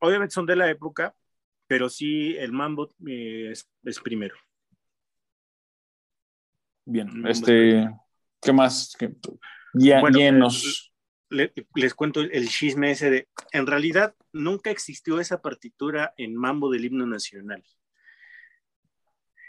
[0.00, 1.14] obviamente son de la época,
[1.66, 4.34] pero sí el mambo eh, es, primero.
[6.84, 7.88] Bien, este,
[8.42, 8.94] ¿qué más?
[9.72, 10.93] Ya, bueno, llenos.
[11.34, 16.84] Les cuento el chisme ese de, en realidad nunca existió esa partitura en mambo del
[16.84, 17.62] himno nacional.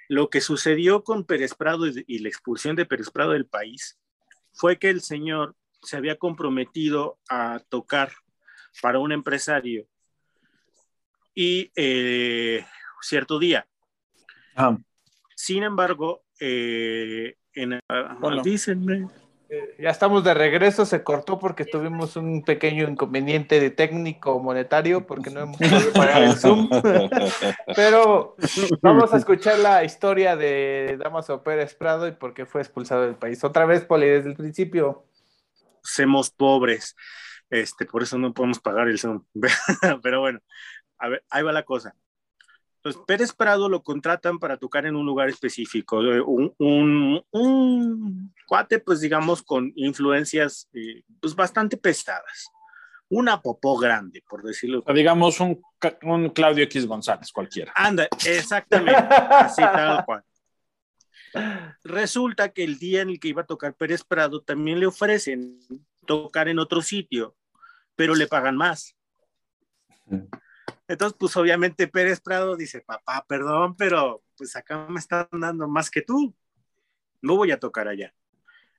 [0.07, 3.99] Lo que sucedió con Pérez Prado y la expulsión de Pérez Prado del país
[4.53, 8.11] fue que el señor se había comprometido a tocar
[8.81, 9.87] para un empresario
[11.33, 12.65] y eh,
[13.01, 13.67] cierto día.
[14.55, 14.77] Ah.
[15.35, 17.79] Sin embargo, eh, en,
[18.19, 19.07] bueno, dícenme.
[19.77, 25.29] Ya estamos de regreso, se cortó porque tuvimos un pequeño inconveniente de técnico monetario porque
[25.29, 26.69] no hemos podido pagar el Zoom.
[27.75, 28.35] Pero
[28.81, 33.15] vamos a escuchar la historia de Damaso Pérez Prado y por qué fue expulsado del
[33.15, 33.43] país.
[33.43, 35.05] Otra vez, Poli, desde el principio.
[35.83, 36.95] Somos pobres,
[37.49, 39.25] este, por eso no podemos pagar el Zoom.
[40.01, 40.39] Pero bueno,
[40.97, 41.95] a ver, ahí va la cosa.
[42.85, 46.53] Pues Pérez Prado lo contratan para tocar en un lugar específico, eh, un,
[47.31, 52.47] un, cuate, pues digamos, con influencias eh, pues bastante pesadas.
[53.09, 54.83] Una popó grande, por decirlo.
[54.85, 55.59] O digamos un,
[56.03, 57.73] un, Claudio X González, cualquiera.
[57.75, 60.23] Anda, exactamente, así tal cual.
[61.83, 65.57] Resulta que el día en el que iba a tocar Pérez Prado también le ofrecen
[66.05, 67.35] tocar en otro sitio,
[67.95, 68.95] pero le pagan más.
[70.87, 75.89] Entonces, pues obviamente Pérez Prado dice, papá, perdón, pero pues acá me están dando más
[75.89, 76.35] que tú.
[77.21, 78.13] No voy a tocar allá.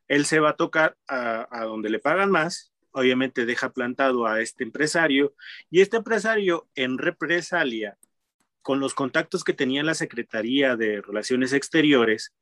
[0.07, 2.73] Él se va a tocar a, donde le pagan más.
[2.93, 5.35] Obviamente deja plantado a este empresario
[5.69, 7.99] y este empresario en represalia,
[8.63, 12.35] con los contactos que tenía la Secretaría de Relaciones Exteriores,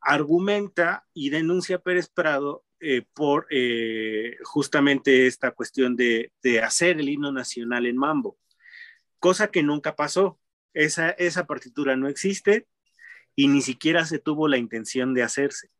[0.00, 7.00] argumenta y denuncia a Pérez Prado eh, por eh, justamente esta cuestión de, de hacer
[7.00, 8.36] el himno nacional en mambo
[9.24, 10.38] cosa que nunca pasó.
[10.74, 12.66] Esa, esa partitura no existe
[13.34, 15.70] y ni siquiera se tuvo la intención de hacerse.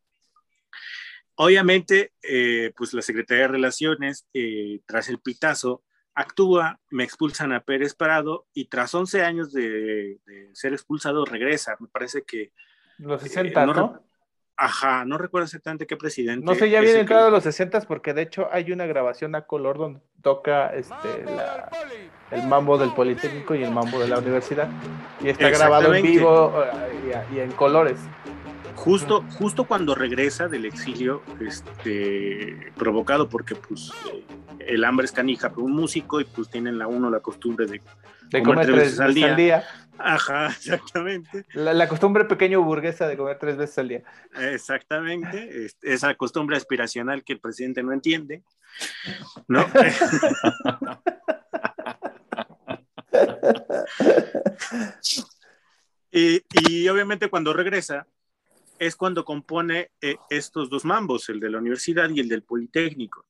[1.34, 7.60] Obviamente, eh, pues la Secretaría de Relaciones, eh, tras el pitazo, actúa, me expulsan a
[7.60, 10.20] Pérez Parado y tras 11 años de,
[10.54, 11.76] ser expulsado regresa.
[11.80, 12.50] Me parece que...
[12.96, 14.02] Los 60, eh, ¿no?
[14.56, 16.46] Ajá, no recuerdo exactamente qué presidente.
[16.46, 19.42] No sé, ya había entrado a los 60 porque de hecho hay una grabación a
[19.42, 21.24] color donde toca este,
[22.30, 24.68] el mambo del Politécnico y el mambo de la universidad.
[25.20, 27.98] Y está grabado en vivo eh, y, en colores.
[28.74, 33.92] Justo, justo cuando regresa del exilio, este, provocado porque pues
[34.58, 37.80] el hambre es canija para un músico y pues tienen la uno la costumbre de,
[38.42, 39.64] comer, tres veces al día.
[39.98, 41.46] Ajá, exactamente.
[41.54, 44.02] La, costumbre pequeño burguesa de comer tres veces al día.
[44.36, 48.42] Exactamente, esa costumbre aspiracional que el presidente no entiende,
[49.46, 49.64] ¿no?
[56.10, 58.06] y obviamente cuando regresa,
[58.78, 63.24] es cuando compone eh, estos dos mambos, el de la universidad y el del Politécnico.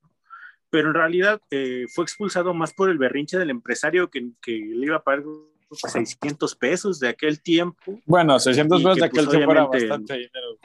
[0.71, 4.87] Pero en realidad eh, fue expulsado más por el berrinche del empresario que, que le
[4.87, 5.25] iba a pagar
[5.71, 8.01] 600 pesos de aquel tiempo.
[8.05, 10.59] Bueno, 600 pesos de aquel pues, tiempo era bastante dinero.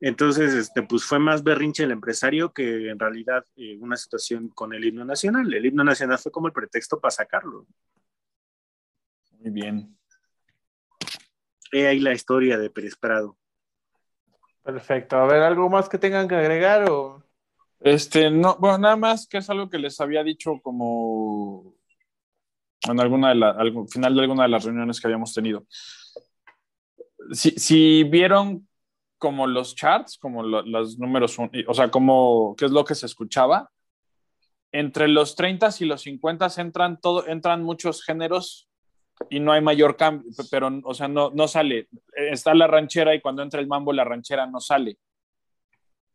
[0.00, 4.72] Entonces, este, pues fue más berrinche el empresario que en realidad eh, una situación con
[4.72, 5.52] el himno nacional.
[5.52, 7.66] El himno nacional fue como el pretexto para sacarlo.
[9.38, 9.98] Muy bien.
[11.70, 13.36] He ahí la historia de Pérez Prado.
[14.62, 15.16] Perfecto.
[15.16, 17.22] A ver, ¿algo más que tengan que agregar o...?
[17.80, 21.74] Este, no, bueno, nada más que es algo que les había dicho como
[22.88, 25.66] en alguna de la, al final de alguna de las reuniones que habíamos tenido.
[27.32, 28.68] Si, si vieron
[29.20, 31.36] como los charts, como los números,
[31.68, 33.70] o sea, como qué es lo que se escuchaba,
[34.72, 38.68] entre los 30 y los 50 entran, todo, entran muchos géneros
[39.28, 41.88] y no hay mayor cambio, pero, o sea, no, no sale.
[42.14, 44.96] Está la ranchera y cuando entra el mambo, la ranchera no sale.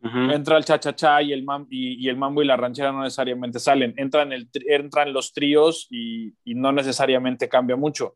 [0.02, 3.94] Entra el cha-cha-cha y, el y, el mambo y la ranchera no necesariamente salen.
[3.98, 8.16] Entran, el, entran los tríos y, y, no necesariamente cambia mucho.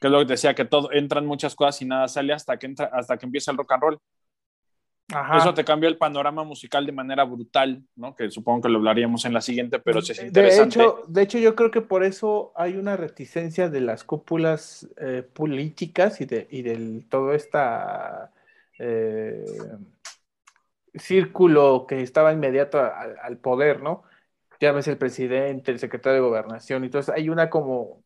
[0.00, 2.58] Que es lo que te decía, que todo, entran muchas cosas y nada sale hasta
[2.58, 4.00] que, entra, hasta que empieza el rock and roll.
[5.36, 8.14] Eso te cambia el panorama musical de manera brutal, ¿no?
[8.14, 10.78] Que supongo que lo hablaríamos en la siguiente, pero sí es interesante.
[10.78, 14.88] De hecho, de hecho yo creo que por eso hay una reticencia de las cúpulas
[14.98, 18.30] eh, políticas y de y del todo esta
[18.78, 19.44] eh,
[20.94, 24.04] círculo que estaba inmediato al poder, ¿no?
[24.60, 28.02] Ya ves el presidente, el secretario de gobernación, entonces hay una como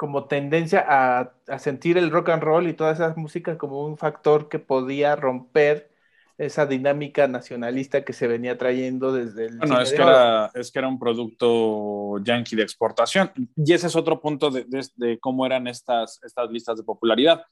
[0.00, 4.48] como tendencia a, sentir el rock and roll y todas esas músicas como un factor
[4.48, 5.90] que podía romper
[6.38, 9.58] esa dinámica nacionalista que se venía trayendo desde el...
[9.58, 13.30] Bueno, es que, era, es que era un producto yankee de exportación.
[13.54, 14.64] Y ese es otro punto de,
[14.96, 17.44] de, cómo eran estas, estas listas de popularidad.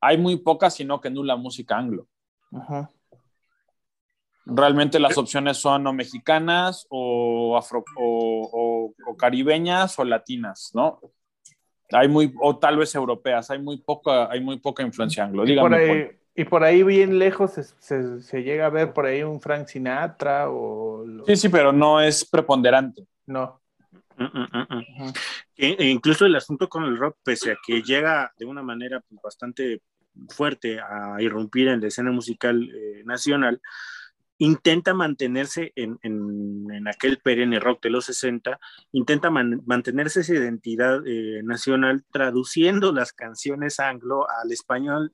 [0.00, 2.08] Hay muy poca, sino que nula música anglo.
[4.46, 11.00] Realmente las opciones son o mexicanas o, afro, o, o, caribeñas o latinas, ¿no?
[11.92, 15.46] Hay muy, o tal vez europeas, hay muy poca, hay muy poca influencia anglo.
[15.46, 19.22] Y por, ahí, y por ahí bien lejos se, se, llega a ver por ahí
[19.22, 21.04] un Frank Sinatra o...
[21.26, 23.04] Sí, sí, pero no es preponderante.
[23.26, 23.60] No.
[24.16, 25.12] Mm, mm, mm,
[25.56, 29.20] e incluso el asunto con el rock, pese a que llega de una manera pues,
[29.22, 29.82] bastante
[30.28, 33.60] fuerte a irrumpir en la escena musical eh, nacional,
[34.38, 38.58] intenta mantenerse en, en, aquel perenne rock de los 60,
[38.92, 45.12] intenta mantenerse esa identidad eh, nacional traduciendo las canciones anglo al español,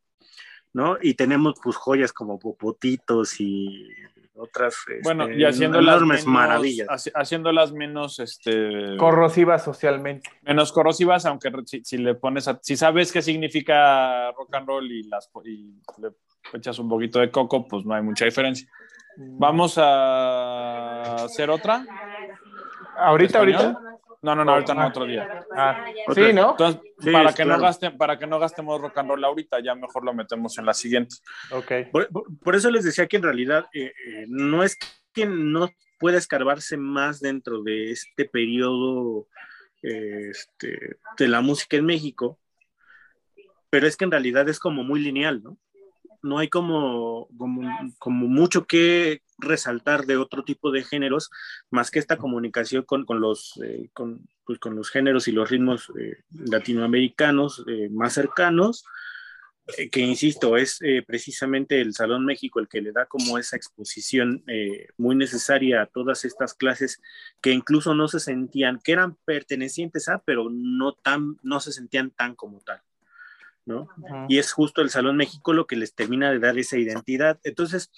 [0.72, 0.98] ¿no?
[1.00, 3.88] Y tenemos pues joyas como Popotitos y
[4.36, 6.88] otras bueno y este, haciéndolas menos, maravillas.
[7.14, 10.28] haciéndolas menos este corrosivas socialmente.
[10.42, 11.52] menos corrosivas aunque
[11.84, 16.10] si, le pones si sabes qué significa rock and roll y las y le
[16.52, 18.68] echas un poquito de coco pues no hay mucha diferencia
[19.16, 21.84] Vamos a hacer otra.
[22.96, 23.78] ¿Ahorita, ahorita?
[24.22, 25.44] No, no, no, ahorita no, otro día.
[25.54, 25.84] Ah,
[26.14, 26.52] sí, ¿no?
[26.52, 26.80] Entonces,
[27.12, 30.14] para, que no gasten, para que no gastemos rock and roll ahorita, ya mejor lo
[30.14, 31.16] metemos en la siguiente.
[31.50, 31.72] Ok.
[32.42, 34.78] Por, eso les decía que en realidad eh, eh, no es
[35.12, 39.28] que no pueda escarbarse más dentro de este periodo
[39.82, 42.38] este, de la música en México,
[43.68, 45.58] pero es que en realidad es como muy lineal, ¿no?
[46.24, 47.28] No hay como,
[47.98, 51.30] como, mucho que resaltar de otro tipo de géneros,
[51.70, 53.90] más que esta comunicación con, los, eh,
[54.44, 58.84] pues, con, los géneros y los ritmos eh, latinoamericanos eh, más cercanos,
[59.90, 64.44] que insisto, es precisamente el Salón México el que le da como esa exposición
[64.98, 67.00] muy necesaria a todas estas clases
[67.40, 72.10] que incluso no se sentían, que eran pertenecientes a, pero no, tan, no se sentían
[72.10, 72.82] tan como tal.
[73.66, 73.88] ¿No?
[74.28, 77.38] Y es justo el Salón México lo que les termina de dar esa identidad.
[77.44, 77.90] Entonces,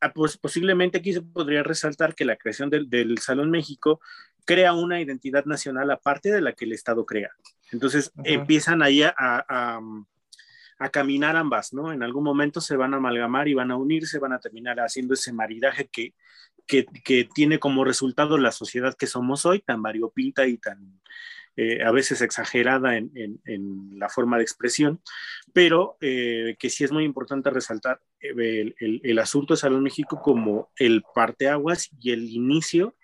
[0.00, 4.00] ah, pues posiblemente aquí se podría resaltar que la creación del, Salón México
[4.44, 7.30] crea una identidad nacional aparte de la que el Estado crea.
[7.72, 9.80] Entonces, empiezan ahí a, a,
[10.78, 11.92] a, caminar ambas, ¿no?
[11.92, 15.14] En algún momento se van a amalgamar y van a unirse, van a terminar haciendo
[15.14, 16.14] ese maridaje que,
[16.64, 21.00] que, que tiene como resultado la sociedad que somos hoy, tan variopinta y tan
[21.58, 23.40] eh, a veces exagerada en,
[23.94, 25.00] la forma de expresión,
[25.54, 30.70] pero eh, que sí es muy importante resaltar eh, el, asunto de Salón México como
[30.76, 32.94] el parteaguas y el inicio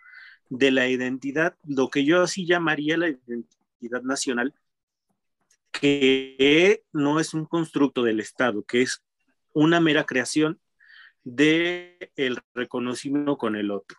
[0.50, 4.52] de la identidad, lo que yo así llamaría la identidad nacional,
[5.70, 9.02] que no es un constructo del Estado, que es
[9.54, 10.60] una mera creación
[11.24, 13.98] del el reconocimiento con el otro.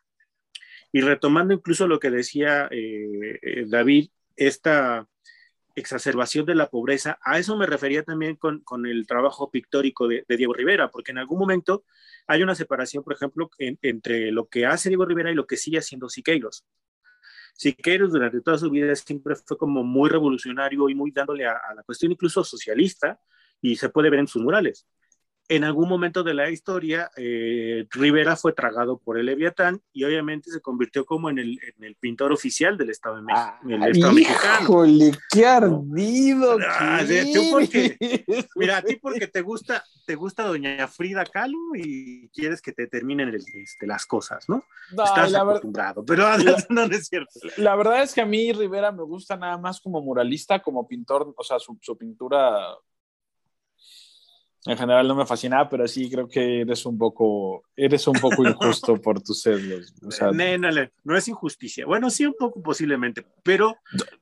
[0.91, 2.69] Y retomando incluso lo que decía
[3.65, 5.07] David esta
[5.75, 7.17] exacerbación de la pobreza.
[7.23, 11.17] A eso me refería también con, con el trabajo pictórico de, Diego Rivera, porque en
[11.17, 11.83] algún momento
[12.27, 15.57] hay una separación, por ejemplo, en, entre lo que hace Diego Rivera y lo que
[15.57, 16.65] sigue haciendo Siqueiros.
[17.55, 21.83] Siqueiros durante toda su vida siempre fue como muy revolucionario y muy dándole a la
[21.83, 23.19] cuestión incluso socialista,
[23.61, 24.85] y se puede ver en sus murales
[25.55, 30.49] en algún momento de la historia, eh, Rivera fue tragado por el Leviatán y obviamente
[30.49, 35.11] se convirtió como en el, en el pintor oficial del Estado, de México, ah, ¡Híjole,
[35.29, 36.57] qué ardido!
[36.67, 37.01] Ah,
[38.55, 42.87] mira, a ti porque te gusta, te gusta doña Frida Kahlo y quieres que te
[42.87, 44.63] terminen el, este, las cosas, ¿no?
[44.91, 47.31] no Estás acostumbrado, pero la, no, es cierto.
[47.57, 51.33] La verdad es que a mí Rivera me gusta nada más como muralista, como pintor,
[51.37, 52.75] o sea, su, su pintura
[54.65, 58.47] en general no me fascinaba, pero sí creo que eres un poco, eres un poco
[58.47, 59.93] injusto por tus sesgos.
[60.05, 60.69] O sea, no, no,
[61.03, 61.85] no, es injusticia.
[61.85, 63.75] Bueno, sí, un poco posiblemente, pero,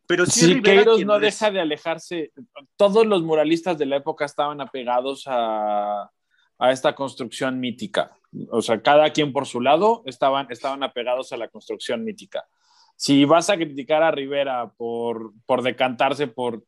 [0.08, 0.54] pero sí.
[0.54, 2.32] Siqueiros no deja de alejarse.
[2.76, 6.10] Todos los muralistas de la época estaban apegados a,
[6.58, 8.18] a, esta construcción mítica.
[8.50, 12.48] O sea, cada quien por su lado estaban, estaban apegados a la construcción mítica.
[12.96, 16.64] Si vas a criticar a Rivera por, por decantarse por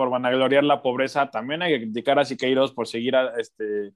[0.00, 3.92] por vanagloriar la pobreza, también hay que criticar a Siqueiros por seguir a, este,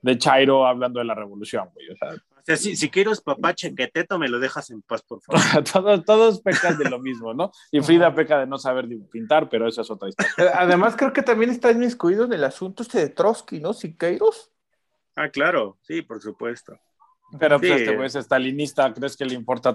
[0.00, 1.90] de Chairo hablando de la revolución, güey.
[1.90, 5.42] O sea, o sea si Siqueiros, papá chequeteto, me lo dejas en paz, por favor.
[5.70, 7.52] todos, todos pecan de lo mismo, ¿no?
[7.70, 10.52] Y Frida peca de no saber pintar, pero eso es otra historia.
[10.58, 13.74] Además, creo que también está inmiscuido en el asunto este de Trotsky, ¿no?
[13.74, 14.50] Siqueiros.
[15.16, 16.80] Ah, claro, sí, por supuesto.
[17.38, 19.74] Pero pues este güey es estalinista, ¿crees que le importa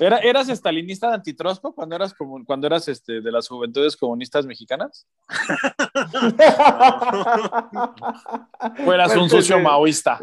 [0.00, 4.46] ¿Era, ¿Eras estalinista de antitrosco cuando eras, como, cuando eras este, de las juventudes comunistas
[4.46, 5.06] mexicanas?
[8.86, 10.18] ¿O eras un sucio maoísta?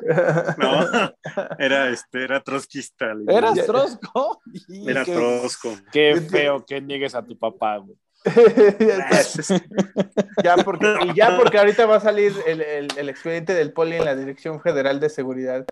[0.58, 1.14] No,
[1.60, 3.14] era, este, era trotskista.
[3.28, 4.42] ¿Eras trosco?
[4.88, 5.76] Era trosco.
[5.92, 7.96] Qué feo que niegues a tu papá, güey.
[10.44, 14.06] ya, porque, ya porque ahorita va a salir el, el, el expediente del poli en
[14.06, 15.66] la Dirección Federal de Seguridad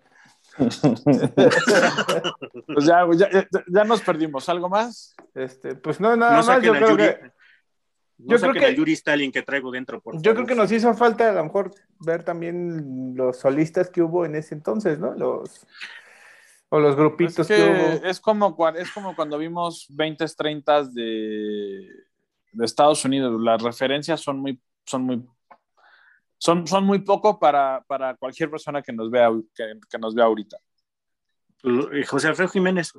[2.68, 4.50] pues ya, ya, ya, nos perdimos.
[4.50, 5.16] ¿Algo más?
[5.34, 6.62] Este, pues no, nada no más.
[6.62, 7.32] Yo creo que.
[8.18, 10.02] yo creo que el Yuri Stalin que traigo dentro.
[10.02, 14.02] Por yo creo que nos hizo falta a lo mejor ver también los solistas que
[14.02, 15.14] hubo en ese entonces, ¿no?
[15.14, 15.66] Los
[16.70, 18.06] o los grupitos que, que, hubo.
[18.06, 21.88] Es como, es como cuando vimos 20, 30 de,
[22.52, 23.40] de Estados Unidos.
[23.42, 25.26] Las referencias son muy, son muy
[26.42, 30.26] son, son muy poco para, para cualquier persona que nos vea, que, que nos vea
[30.26, 30.58] ahorita.
[32.08, 32.94] José Alfredo Jiménez.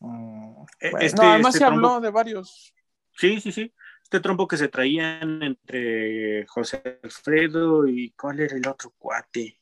[0.00, 2.72] Mm, este, no, además este se habló de varios.
[3.12, 3.74] Sí, sí, sí.
[4.02, 9.60] Este trompo que se traían entre José Alfredo y ¿cuál era el otro cuate?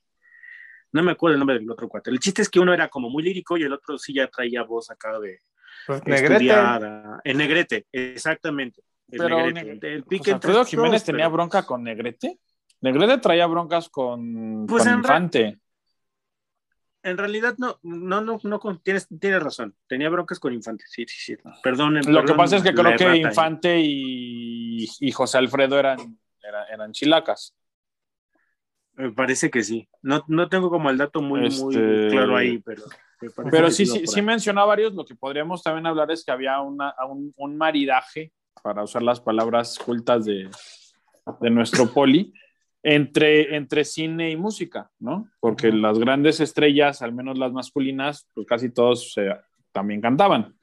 [0.92, 2.10] No me acuerdo el nombre del otro cuate.
[2.10, 4.62] El chiste es que uno era como muy lírico y el otro sí ya traía
[4.62, 5.40] voz acá de
[5.84, 6.54] pues, Negrete.
[7.24, 8.84] En Negrete, exactamente.
[9.08, 9.94] Pero Negrete.
[9.94, 12.38] El José Alfredo Jiménez tenía bronca con Negrete.
[12.82, 15.58] Negrete traía broncas con, pues con Infante.
[17.04, 19.74] En realidad no, no, no, no, tienes, tienes razón.
[19.88, 21.42] Tenía broncas con Infante, sí, sí, sí.
[21.62, 22.00] Perdón.
[22.06, 26.18] Lo que pasa es que creo que Infante y, y, José Alfredo eran,
[26.70, 27.54] eran, chilacas.
[28.94, 29.88] Me parece que sí.
[30.02, 32.82] No, no tengo como el dato muy, muy este, claro ahí, pero.
[33.50, 34.92] Pero sí, sí, sí mencionó varios.
[34.94, 39.20] Lo que podríamos también hablar es que había una, un, un maridaje, para usar las
[39.20, 40.50] palabras cultas de,
[41.40, 42.32] de nuestro poli,
[42.82, 45.28] entre, entre cine y música, ¿no?
[45.40, 49.14] Porque las grandes estrellas, al menos las masculinas, pues casi todos
[49.72, 50.56] también cantaban.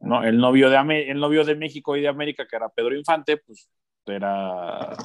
[0.00, 0.22] ¿no?
[0.22, 3.68] El, novio de, el novio de México y de América, que era Pedro Infante, pues
[4.06, 4.96] era,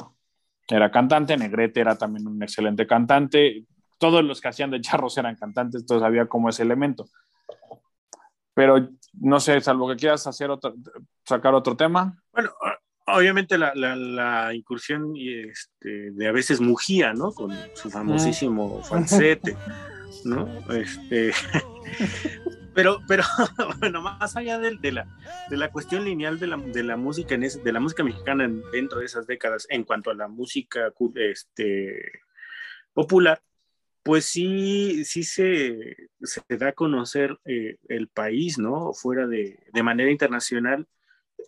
[0.67, 3.65] era cantante, Negrete era también un excelente cantante,
[3.97, 7.05] todos los que hacían de charros eran cantantes, entonces había como ese elemento.
[8.53, 10.75] Pero no sé, salvo que quieras hacer otro,
[11.25, 12.21] sacar otro tema.
[12.31, 12.51] Bueno,
[13.07, 17.31] obviamente la, la, la incursión este, de a veces Mujía, ¿no?
[17.31, 19.55] Con su famosísimo falsete,
[20.25, 20.47] ¿no?
[20.71, 21.31] Este,
[22.73, 23.23] pero, pero,
[23.79, 25.07] bueno, más allá de, de, la,
[25.49, 28.99] de la cuestión lineal de la, de la música, en de la música mexicana dentro
[28.99, 32.11] de esas décadas, en cuanto a la música este,
[32.93, 33.41] popular,
[34.03, 38.93] pues sí, sí se, se da a conocer eh, el país, ¿no?
[38.93, 40.87] Fuera de, de manera internacional,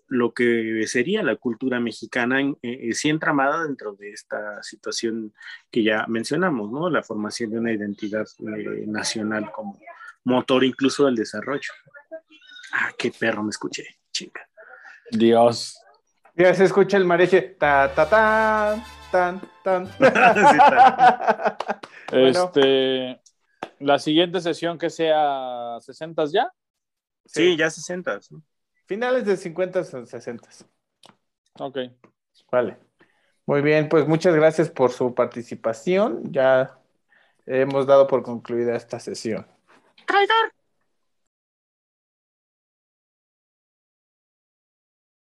[0.07, 5.33] lo que sería la cultura mexicana, eh, eh, sí entramada dentro de esta situación
[5.71, 6.89] que ya mencionamos, ¿no?
[6.89, 9.79] La formación de una identidad eh, nacional como
[10.23, 11.71] motor incluso del desarrollo.
[12.73, 14.47] Ah, qué perro me escuché, chica.
[15.11, 15.79] Dios.
[16.35, 19.89] Ya se escucha el mareche, ta, ta, ta, tan, tan.
[22.11, 23.19] Este,
[23.79, 26.51] la siguiente sesión que sea 60 ya.
[27.25, 28.19] Sí, ya 60.
[28.85, 30.49] Finales de 50 o 60.
[31.59, 31.77] Ok.
[32.51, 32.77] Vale.
[33.45, 36.31] Muy bien, pues muchas gracias por su participación.
[36.31, 36.79] Ya
[37.45, 39.47] hemos dado por concluida esta sesión.
[40.05, 40.53] ¡Traidor!